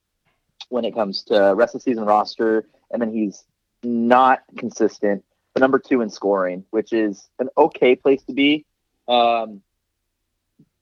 [0.70, 3.44] when it comes to rest of the season roster, and then he's
[3.84, 5.24] not consistent.
[5.54, 8.66] But number two in scoring, which is an okay place to be.
[9.08, 9.62] Um,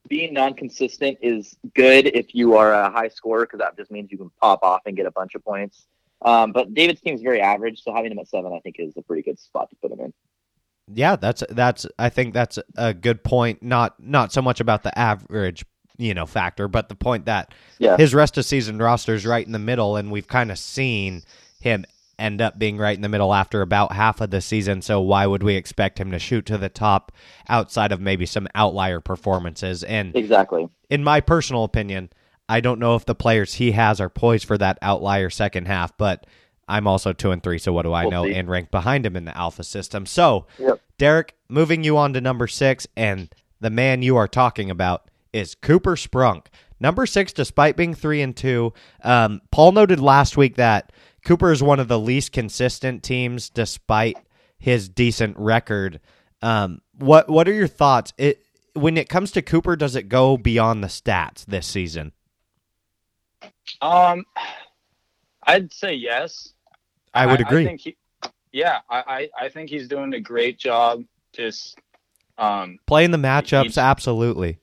[0.07, 4.17] being non-consistent is good if you are a high scorer because that just means you
[4.17, 5.87] can pop off and get a bunch of points.
[6.23, 8.95] Um, but David's team is very average, so having him at seven, I think, is
[8.97, 10.13] a pretty good spot to put him in.
[10.93, 13.63] Yeah, that's that's I think that's a good point.
[13.63, 15.63] Not not so much about the average,
[15.97, 17.95] you know, factor, but the point that Yeah.
[17.97, 21.23] his rest of season roster is right in the middle, and we've kind of seen
[21.59, 21.85] him
[22.22, 24.82] end up being right in the middle after about half of the season.
[24.82, 27.11] So why would we expect him to shoot to the top
[27.49, 29.84] outside of maybe some outlier performances?
[29.84, 30.69] And Exactly.
[30.89, 32.11] in my personal opinion,
[32.47, 35.97] I don't know if the players he has are poised for that outlier second half,
[35.97, 36.26] but
[36.67, 38.24] I'm also two and three, so what do I We'll know?
[38.26, 38.34] see.
[38.36, 40.05] And ranked behind him in the alpha system.
[40.05, 40.80] So, Yep.
[40.97, 43.28] Derek, moving you on to number six, and
[43.59, 46.45] the man you are talking about is Cooper Sprunk.
[46.80, 50.91] Number six, despite being three and two, um, Paul noted last week that
[51.26, 54.17] Cooper is one of the least consistent teams, despite
[54.57, 55.99] his decent record.
[56.41, 58.13] Um, what what are your thoughts?
[58.17, 58.43] It
[58.74, 62.13] when it comes to Cooper, does it go beyond the stats this season?
[63.82, 64.26] Um,
[65.43, 66.53] I'd say yes.
[67.13, 67.63] I would agree.
[67.63, 67.97] I think he,
[68.51, 71.03] yeah, I, I, I think he's doing a great job.
[71.34, 71.78] Just
[72.38, 74.57] um, Playing the matchups, absolutely.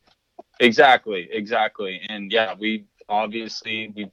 [0.60, 4.10] exactly, exactly, and yeah, we obviously we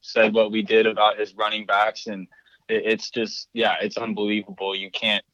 [0.00, 2.26] said what we did about his running backs, and
[2.68, 4.74] it, it's just yeah, it's unbelievable.
[4.74, 5.24] You can't.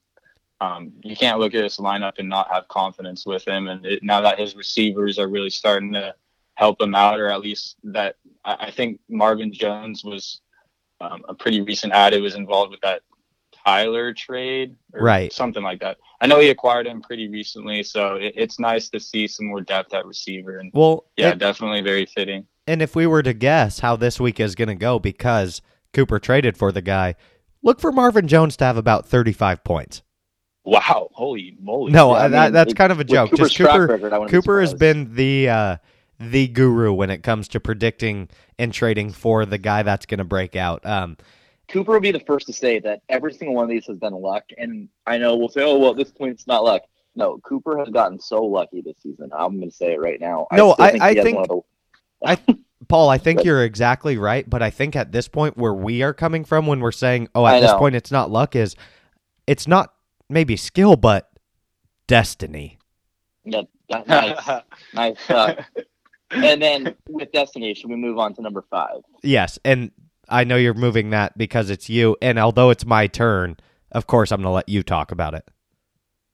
[0.63, 3.69] Um, you can't look at this lineup and not have confidence with him.
[3.69, 6.15] And it, now that his receivers are really starting to
[6.55, 10.43] help him out, or at least that I, I think Marvin Jones was
[11.01, 12.13] um, a pretty recent ad.
[12.13, 13.01] It was involved with that
[13.65, 15.33] Tyler trade, or Right.
[15.33, 15.99] Something like that.
[16.21, 19.61] I know he acquired him pretty recently, so it, it's nice to see some more
[19.61, 20.59] depth at receiver.
[20.59, 22.47] And Well, yeah, and, definitely very fitting.
[22.71, 25.61] And if we were to guess how this week is going to go because
[25.93, 27.16] Cooper traded for the guy,
[27.62, 30.03] look for Marvin Jones to have about 35 points.
[30.64, 31.91] Wow, holy moly!
[31.91, 33.31] No, Yeah, I uh, that, that's it- kind of a joke.
[33.35, 35.77] Just Cooper, record, I be Cooper has been the uh,
[36.21, 40.25] the guru when it comes to predicting and trading for the guy that's going to
[40.25, 40.85] break out.
[40.85, 41.16] Um,
[41.68, 44.12] Cooper will be the first to say that every single one of these has been
[44.12, 44.45] luck.
[44.59, 46.83] And I know we'll say, oh, well, at this point, it's not luck.
[47.16, 49.31] No, Cooper has gotten so lucky this season.
[49.33, 50.47] I'm going to say it right now.
[50.53, 51.61] No, still I- think I think- the-
[52.25, 52.39] I,
[52.89, 56.03] Paul, I think But- you're exactly right, but I think at this point where we
[56.03, 57.79] are coming from when we're saying, "Oh, I at this know.
[57.79, 58.77] point it's not luck," is
[59.47, 59.95] it's not
[60.29, 61.31] maybe skill, but
[62.07, 62.79] destiny.
[63.45, 63.62] Yeah,
[64.07, 64.62] nice,
[64.95, 65.31] nice.
[65.31, 65.62] Uh,
[66.31, 69.01] and then with destination, we move on to number five.
[69.23, 69.91] Yes, and
[70.29, 73.57] I know you're moving that because it's you, and although it's my turn,
[73.93, 75.49] of course, I'm going to let you talk about it.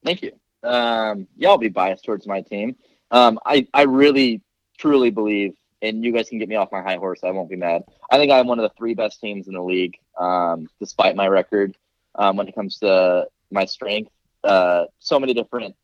[0.05, 0.32] Thank you.
[0.62, 2.76] Um, yeah, I'll be biased towards my team.
[3.11, 4.43] Um, I, I really,
[4.78, 7.20] truly believe, and you guys can get me off my high horse.
[7.22, 7.85] I won't be mad.
[8.11, 11.29] I think I'm one of the three best teams in the league, um, despite my
[11.29, 11.77] record.
[12.14, 14.11] Um, when it comes to my strength,
[14.43, 15.74] uh, so many different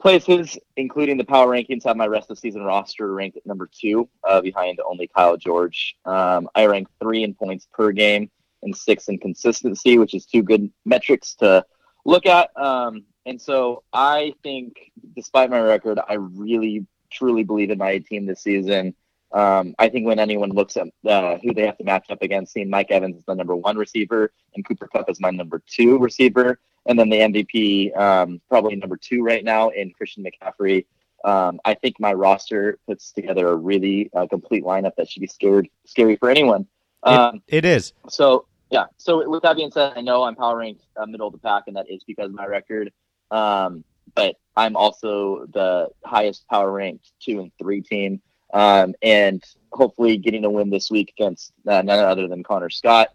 [0.00, 4.08] places, including the power rankings, have my rest of season roster ranked at number two,
[4.28, 5.96] uh, behind only Kyle George.
[6.04, 8.30] Um, I rank three in points per game
[8.62, 11.64] and six in consistency, which is two good metrics to
[12.04, 12.50] look at.
[12.56, 18.26] Um, and so I think, despite my record, I really truly believe in my team
[18.26, 18.94] this season.
[19.34, 22.52] Um, I think when anyone looks at uh, who they have to match up against,
[22.52, 25.98] seeing Mike Evans as the number one receiver and Cooper Kupp as my number two
[25.98, 30.86] receiver, and then the MVP, um, probably number two right now in Christian McCaffrey.
[31.24, 35.26] Um, I think my roster puts together a really uh, complete lineup that should be
[35.26, 36.68] scared, scary for anyone.
[37.02, 37.92] Um, it, it is.
[38.08, 38.84] So yeah.
[38.98, 41.64] So with that being said, I know I'm power ranked uh, middle of the pack,
[41.66, 42.92] and that is because of my record.
[43.30, 43.82] Um,
[44.14, 48.20] but I'm also the highest power ranked two and three team
[48.52, 49.42] um, and
[49.72, 53.08] hopefully getting a win this week against uh, none other than Connor Scott.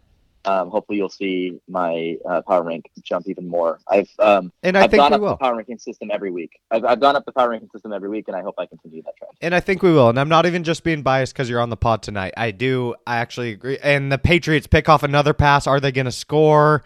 [0.46, 3.78] Um, hopefully, you'll see my uh, power rank jump even more.
[3.86, 5.28] I've um, and I I've think gone we up will.
[5.32, 6.58] the power ranking system every week.
[6.70, 9.02] I've, I've gone up the power ranking system every week, and I hope I continue
[9.02, 9.32] that trend.
[9.42, 10.08] And I think we will.
[10.08, 12.32] And I'm not even just being biased because you're on the pod tonight.
[12.38, 12.94] I do.
[13.06, 13.76] I actually agree.
[13.82, 15.66] And the Patriots pick off another pass.
[15.66, 16.84] Are they going to score?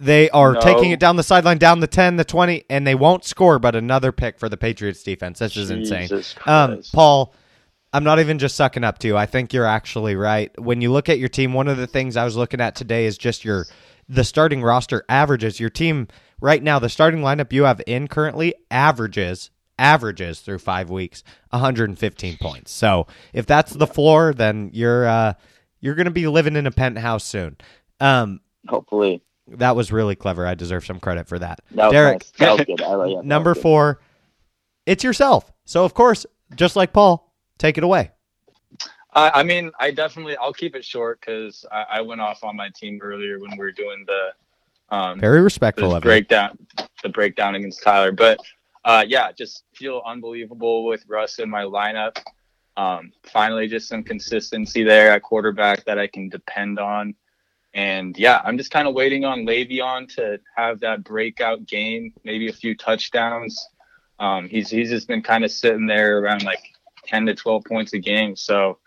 [0.00, 0.60] They are No.
[0.60, 3.76] taking it down the sideline, down the 10, the 20, and they won't score, but
[3.76, 5.38] another pick for the Patriots defense.
[5.38, 6.10] This is insane.
[6.46, 7.32] Um, Paul,
[7.92, 9.16] I'm not even just sucking up to you.
[9.16, 10.50] I think you're actually right.
[10.58, 13.04] When you look at your team, one of the things I was looking at today
[13.04, 13.66] is just your
[14.08, 15.60] the starting roster averages.
[15.60, 16.08] Your team
[16.40, 22.36] right now, the starting lineup you have in currently averages averages through five weeks 115
[22.38, 22.70] points.
[22.70, 25.34] So if that's the floor, then you're uh,
[25.80, 27.56] you're going to be living in a penthouse soon.
[28.00, 30.46] Um, Hopefully, that was really clever.
[30.46, 31.60] I deserve some credit for that.
[31.72, 32.56] that Derek, nice.
[32.58, 32.82] That good.
[32.82, 34.00] I like that number was four,
[34.86, 35.52] it's yourself.
[35.64, 37.31] So of course, just like Paul,
[37.62, 38.10] take it away.
[39.14, 42.56] I, I mean, I definitely I'll keep it short because I, I went off on
[42.56, 44.32] my team earlier when we were doing the
[44.94, 46.58] um, Very respectful of breakdown,
[47.02, 48.12] the breakdown against Tyler.
[48.12, 48.38] But
[48.84, 52.18] uh, yeah, just feel unbelievable with Russ in my lineup.
[52.76, 57.14] Um, finally, just some consistency there at quarterback that I can depend on.
[57.74, 62.48] And yeah, I'm just kind of waiting on Le'Veon to have that breakout game, maybe
[62.48, 63.66] a few touchdowns.
[64.18, 66.71] Um, he's he's just been kind of sitting there around like
[67.12, 68.34] 10 to 12 points a game.
[68.34, 68.78] So,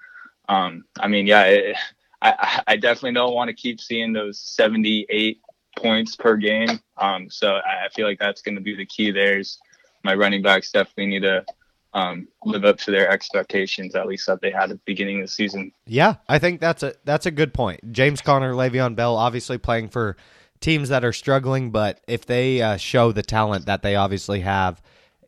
[0.50, 1.76] um, I mean, yeah, it,
[2.22, 5.42] I I definitely don't want to keep seeing those 78
[5.78, 6.80] points per game.
[6.98, 9.12] Um, so I feel like that's going to be the key.
[9.12, 9.60] There's
[10.04, 11.46] my running backs definitely need to
[11.94, 15.28] um, live up to their expectations, at least that they had at the beginning of
[15.28, 15.72] the season.
[15.86, 17.92] Yeah, I think that's a that's a good point.
[17.92, 20.18] James Conner, Le'Veon Bell, obviously playing for
[20.60, 24.82] teams that are struggling, but if they uh, show the talent that they obviously have,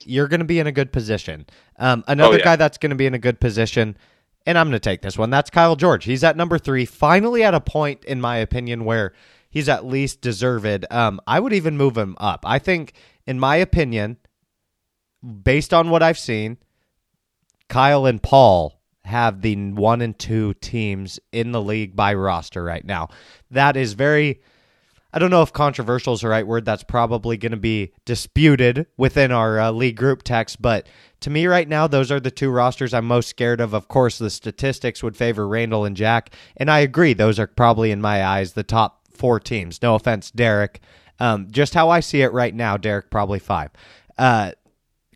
[0.06, 1.45] you're going to be in a good position.
[1.78, 2.43] Um, another Oh, yeah.
[2.43, 3.98] guy that's going to be in a good position,
[4.45, 5.30] and I'm going to take this one.
[5.30, 6.06] That's Kyle George.
[6.06, 9.14] He's at number three, finally at a point, in my opinion, where
[9.50, 10.86] he's at least deserved.
[10.91, 12.41] Um, I would even move him up.
[12.45, 12.93] I think,
[13.26, 14.18] in my opinion,
[15.43, 16.58] based on what I've seen,
[17.70, 22.84] Kyle and Paul have the one and two teams in the league by roster right
[22.86, 23.10] now.
[23.52, 24.41] That is very,
[25.18, 26.63] I don't know if controversial is the right word.
[26.63, 30.61] That's probably going to be disputed within our uh, league group text.
[30.61, 30.88] But
[31.22, 33.74] to me, right now, those are the two rosters I'm most scared of.
[33.74, 36.36] Of course, the statistics would favor Randall and Jack.
[36.57, 39.82] And I agree, those are probably, in my eyes, the top four teams.
[39.82, 40.82] No offense, Derek.
[41.20, 43.72] Um, just how I see it right now, Derek, probably five.
[44.19, 44.52] Uh,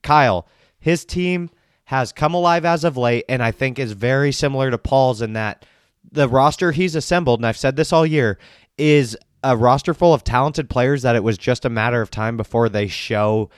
[0.02, 0.48] Kyle,
[0.80, 1.52] his team
[1.84, 5.34] has come alive as of late, and I think is very similar to Paul's in
[5.34, 5.64] that
[6.12, 8.40] the roster he's assembled, and I've said this all year,
[8.80, 12.38] is a roster full of talented players that it was just a matter of time
[12.38, 13.50] before they show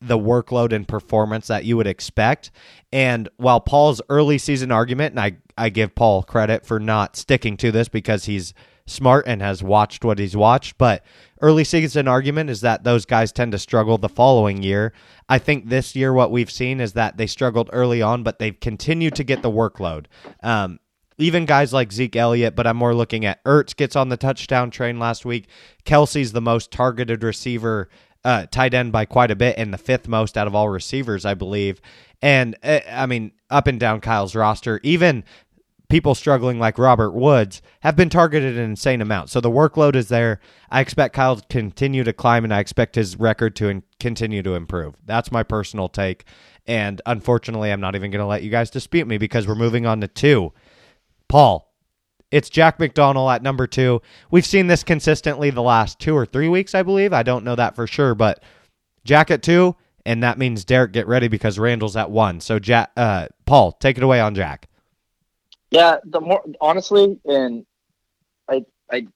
[0.00, 2.50] the workload and performance that you would expect.
[2.92, 7.56] And while Paul's early season argument, and I, I give Paul credit for not sticking
[7.58, 8.52] to this because he's
[8.86, 11.02] smart and has watched what he's watched, but
[11.40, 14.92] early season argument is that those guys tend to struggle the following year.
[15.28, 18.58] I think this year what we've seen is that they struggled early on, but they've
[18.58, 20.06] continued to get the workload.
[20.42, 20.78] Um,
[21.18, 24.70] even guys like Zeke Elliott, but I'm more looking at Ertz gets on the touchdown
[24.70, 25.48] train last week.
[25.84, 27.88] Kelce's the most targeted receiver,
[28.24, 31.24] uh, tight end by quite a bit, and the fifth most out of all receivers,
[31.24, 31.80] I believe.
[32.20, 35.24] And uh, I mean, up and down Kyle's roster, even
[35.88, 39.30] people struggling like Robert Woods have been targeted an insane amount.
[39.30, 40.40] So the workload is there.
[40.70, 44.42] I expect Kyle to continue to climb, and I expect his record to in- continue
[44.42, 44.96] to improve.
[45.04, 46.24] That's my personal take.
[46.66, 49.86] And unfortunately, I'm not even going to let you guys dispute me because we're moving
[49.86, 50.52] on to two.
[51.28, 51.72] Paul,
[52.30, 54.02] It's Jack McDonald at number two.
[54.30, 57.12] We've seen this consistently the last two or three weeks, I believe.
[57.12, 58.42] I don't know that for sure, but
[59.04, 62.40] Jack at two, and that means Derek get ready because Randall's at one.
[62.40, 64.68] So, Jack, uh, Paul, take it away on Jack.
[65.70, 67.66] Yeah, the more honestly, and
[68.48, 69.06] I, I,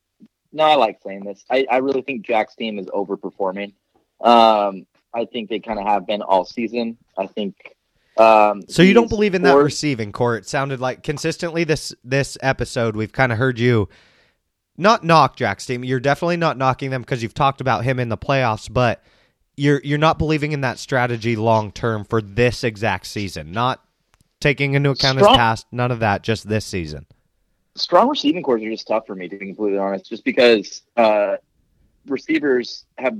[0.53, 1.45] no, I like saying this.
[1.51, 3.73] I, I really think Jack's team is overperforming.
[4.21, 6.99] Um, I think they kind of have been all season.
[7.17, 7.57] I think.
[8.21, 10.37] Um, So you don't believe in that receiving corps?
[10.37, 13.89] It sounded like consistently this this episode we've kind of heard you
[14.77, 15.85] not knock Jack team.
[15.85, 19.03] You're definitely not knocking them because you've talked about him in the playoffs, but
[19.57, 23.53] you're you're not believing in that strategy long term for this exact season.
[23.53, 23.83] Not
[24.41, 27.07] taking into account his past, none of that, just this season.
[27.77, 31.37] strong receiving corps are just tough for me to be completely honest, just because uh,
[32.07, 33.19] receivers have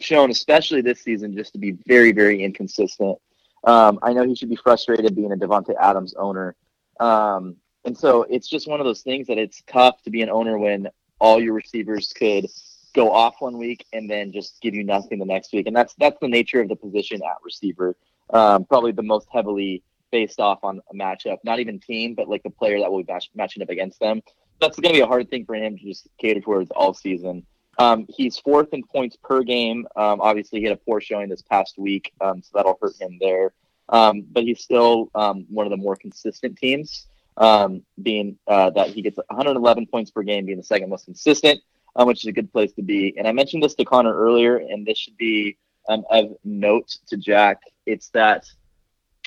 [0.00, 3.18] shown, especially this season, just to be very, very inconsistent.
[3.64, 6.56] Um, I know he should be frustrated being a Davante Adams owner,
[7.00, 10.30] um, and so it's just one of those things that it's tough to be an
[10.30, 10.88] owner when
[11.20, 12.46] all your receivers could
[12.94, 15.94] go off one week and then just give you nothing the next week, and that's
[15.94, 17.96] that's the nature of the position at receiver.
[18.30, 22.42] Um, probably the most heavily based off on a matchup, not even team, but like
[22.42, 24.22] the player that will be match- matching up against them.
[24.60, 27.46] That's going to be a hard thing for him to just cater towards all season.
[27.78, 29.86] Um, he's fourth in points per game.
[29.96, 33.18] Um, obviously, he had a poor showing this past week, um, so that'll hurt him
[33.20, 33.52] there.
[33.88, 37.06] Um, but he's still um, one of the more consistent teams,
[37.36, 41.60] um, being uh, that he gets 111 points per game, being the second most consistent,
[41.94, 43.14] which is a good place to be.
[43.16, 45.56] And I mentioned this to Connor earlier, and this should be
[45.88, 47.62] of note to Jack.
[47.86, 48.44] It's that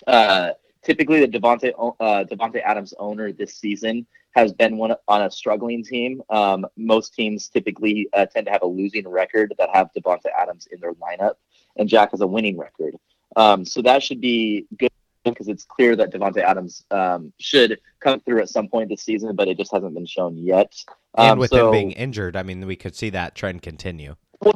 [0.08, 0.52] uh,
[0.84, 5.84] typically the Davante uh, Davante Adams owner this season has been one on a struggling
[5.84, 6.22] team.
[6.30, 10.68] Um, most teams typically uh, tend to have a losing record that have Davante Adams
[10.72, 11.34] in their lineup,
[11.78, 12.96] and Jack has a winning record.
[13.36, 14.90] Um, so that should be good
[15.24, 19.36] because it's clear that Davante Adams um, should come through at some point this season,
[19.36, 20.74] but it just hasn't been shown yet.
[21.16, 24.16] And Um, with so- him being injured, I mean, we could see that trend continue.
[24.42, 24.54] well,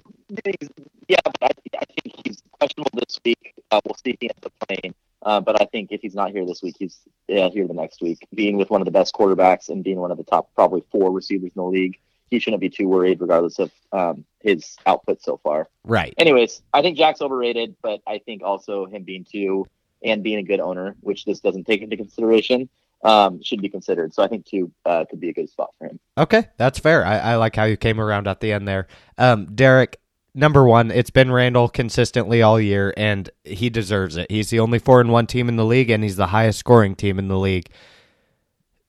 [1.07, 1.49] yeah, but I,
[1.79, 3.53] I think he's questionable this week.
[3.69, 4.95] Uh, we'll see if he ends up playing.
[5.25, 8.01] Uh, but I think if he's not here this week, he's yeah, here the next
[8.01, 8.25] week.
[8.33, 11.11] Being with one of the best quarterbacks and being one of the top probably four
[11.11, 11.97] receivers in the league,
[12.29, 15.67] he shouldn't be too worried regardless of um, his output so far.
[15.83, 16.13] Right.
[16.17, 19.65] Anyways, I think Jack's overrated, but I think also him being two
[20.03, 22.69] and being a good owner, which this doesn't take into consideration,
[23.03, 24.13] um, should be considered.
[24.13, 25.99] So I think two uh, could be a good spot for him.
[26.17, 27.03] Okay, that's fair.
[27.03, 28.87] I, I like how you came around at the end there.
[29.17, 29.99] Um, Derek,
[30.35, 34.29] number one, it's been Randall consistently all year, and he deserves it.
[34.29, 36.95] He's the only four and one team in the league, and he's the highest scoring
[36.95, 37.69] team in the league.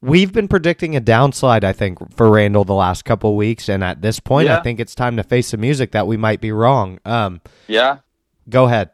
[0.03, 4.03] We've been predicting a downslide, I think, for Randall the last couple weeks, and at
[4.03, 6.99] this point, I think it's time to face the music that we might be wrong.
[7.05, 7.99] Um, Yeah.
[8.49, 8.91] go ahead.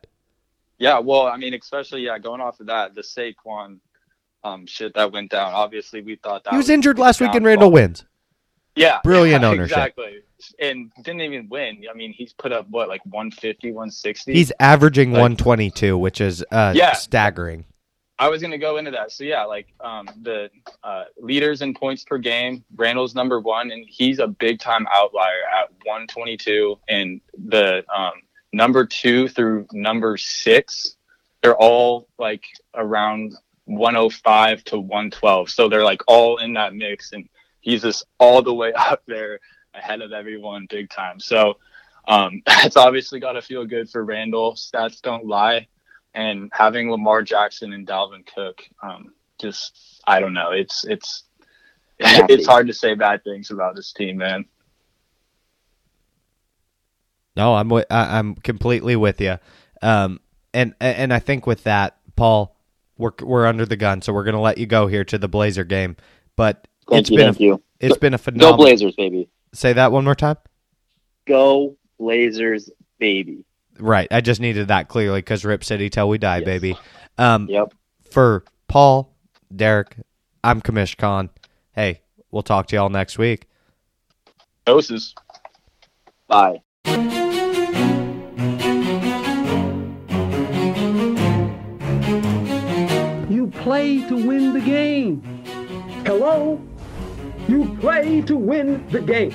[0.79, 3.79] Yeah, well, I mean, especially yeah, going off of that, the Saquon
[4.45, 5.53] um shit that went down.
[5.53, 8.05] Obviously, we thought that He was injured last week, and Randall wins.
[8.75, 9.77] Yeah, Brilliant yeah, ownership.
[9.77, 10.23] Exactly,
[10.59, 11.85] and didn't even win.
[11.91, 14.33] I mean, he's put up what like 150, 160.
[14.33, 16.93] He's averaging Like- 122, which is uh, Yeah.
[16.95, 17.65] staggering.
[18.19, 19.11] I was gonna go into that.
[19.11, 20.49] So yeah, like um, the
[20.85, 25.43] uh, leaders in points per game, Randall's number one, and he's a big time outlier
[25.61, 26.79] at 122.
[26.89, 28.13] And the um,
[28.53, 30.95] number two through number six,
[31.43, 32.45] they're all like
[32.75, 33.33] around
[33.65, 35.51] 105 to 112.
[35.51, 37.29] So they're like all in that mix, and
[37.61, 39.41] he's just all the way up there
[39.75, 41.21] ahead of everyone, big time.
[41.21, 41.59] So
[42.09, 44.55] um, it's obviously got to feel good for Randall.
[44.55, 45.67] Stats don't lie
[46.15, 50.51] and having Lamar Jackson and Dalvin Cook, um, just I don't know.
[50.51, 51.25] It's it's
[52.01, 52.35] Happy.
[52.35, 54.45] it's hard to say bad things about this team, man.
[57.37, 59.39] No, I'm wi- I, I'm completely with you.
[59.81, 60.21] Um,
[60.53, 62.57] and and I think with that, Paul,
[62.99, 65.65] we're we're under the gun, so we're gonna let you go here to the Blazer
[65.65, 65.97] game.
[66.37, 67.63] But Thank it's you, been thank a, you.
[67.81, 68.57] it's Go- been a Go phenomenal.
[68.57, 69.29] Blazers, baby.
[69.55, 70.37] Say that one more time.
[71.27, 73.45] Go Blazers, baby.
[73.79, 76.45] Right, I just needed that clearly because Rip City till we die, Yes.
[76.45, 76.77] baby.
[77.19, 77.75] Um, Yep.
[78.11, 79.15] for Paul,
[79.55, 79.97] Derek,
[80.45, 81.31] I'm Kamish Khan.
[81.73, 82.01] Hey,
[82.31, 83.47] we'll talk to y'all next week.
[84.67, 85.15] Doses.
[86.29, 86.61] Bye.
[93.31, 95.23] You play to win the game.
[96.05, 96.61] Hello?
[97.49, 99.31] You play to win the game.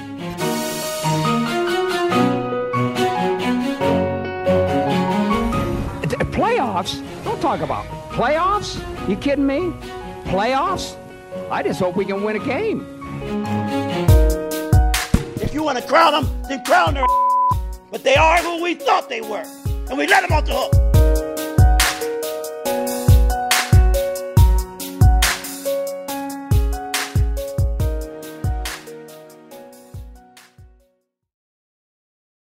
[6.08, 7.02] D- Playoffs?
[7.24, 8.80] Don't talk about playoffs.
[9.10, 9.74] You kidding me?
[10.26, 10.96] Playoffs?
[11.52, 12.86] I just hope we can win a game.
[15.42, 17.06] If you want to crown them, then crown their
[17.92, 19.46] But they are who we thought they were.
[19.90, 20.87] And we let them off the hook.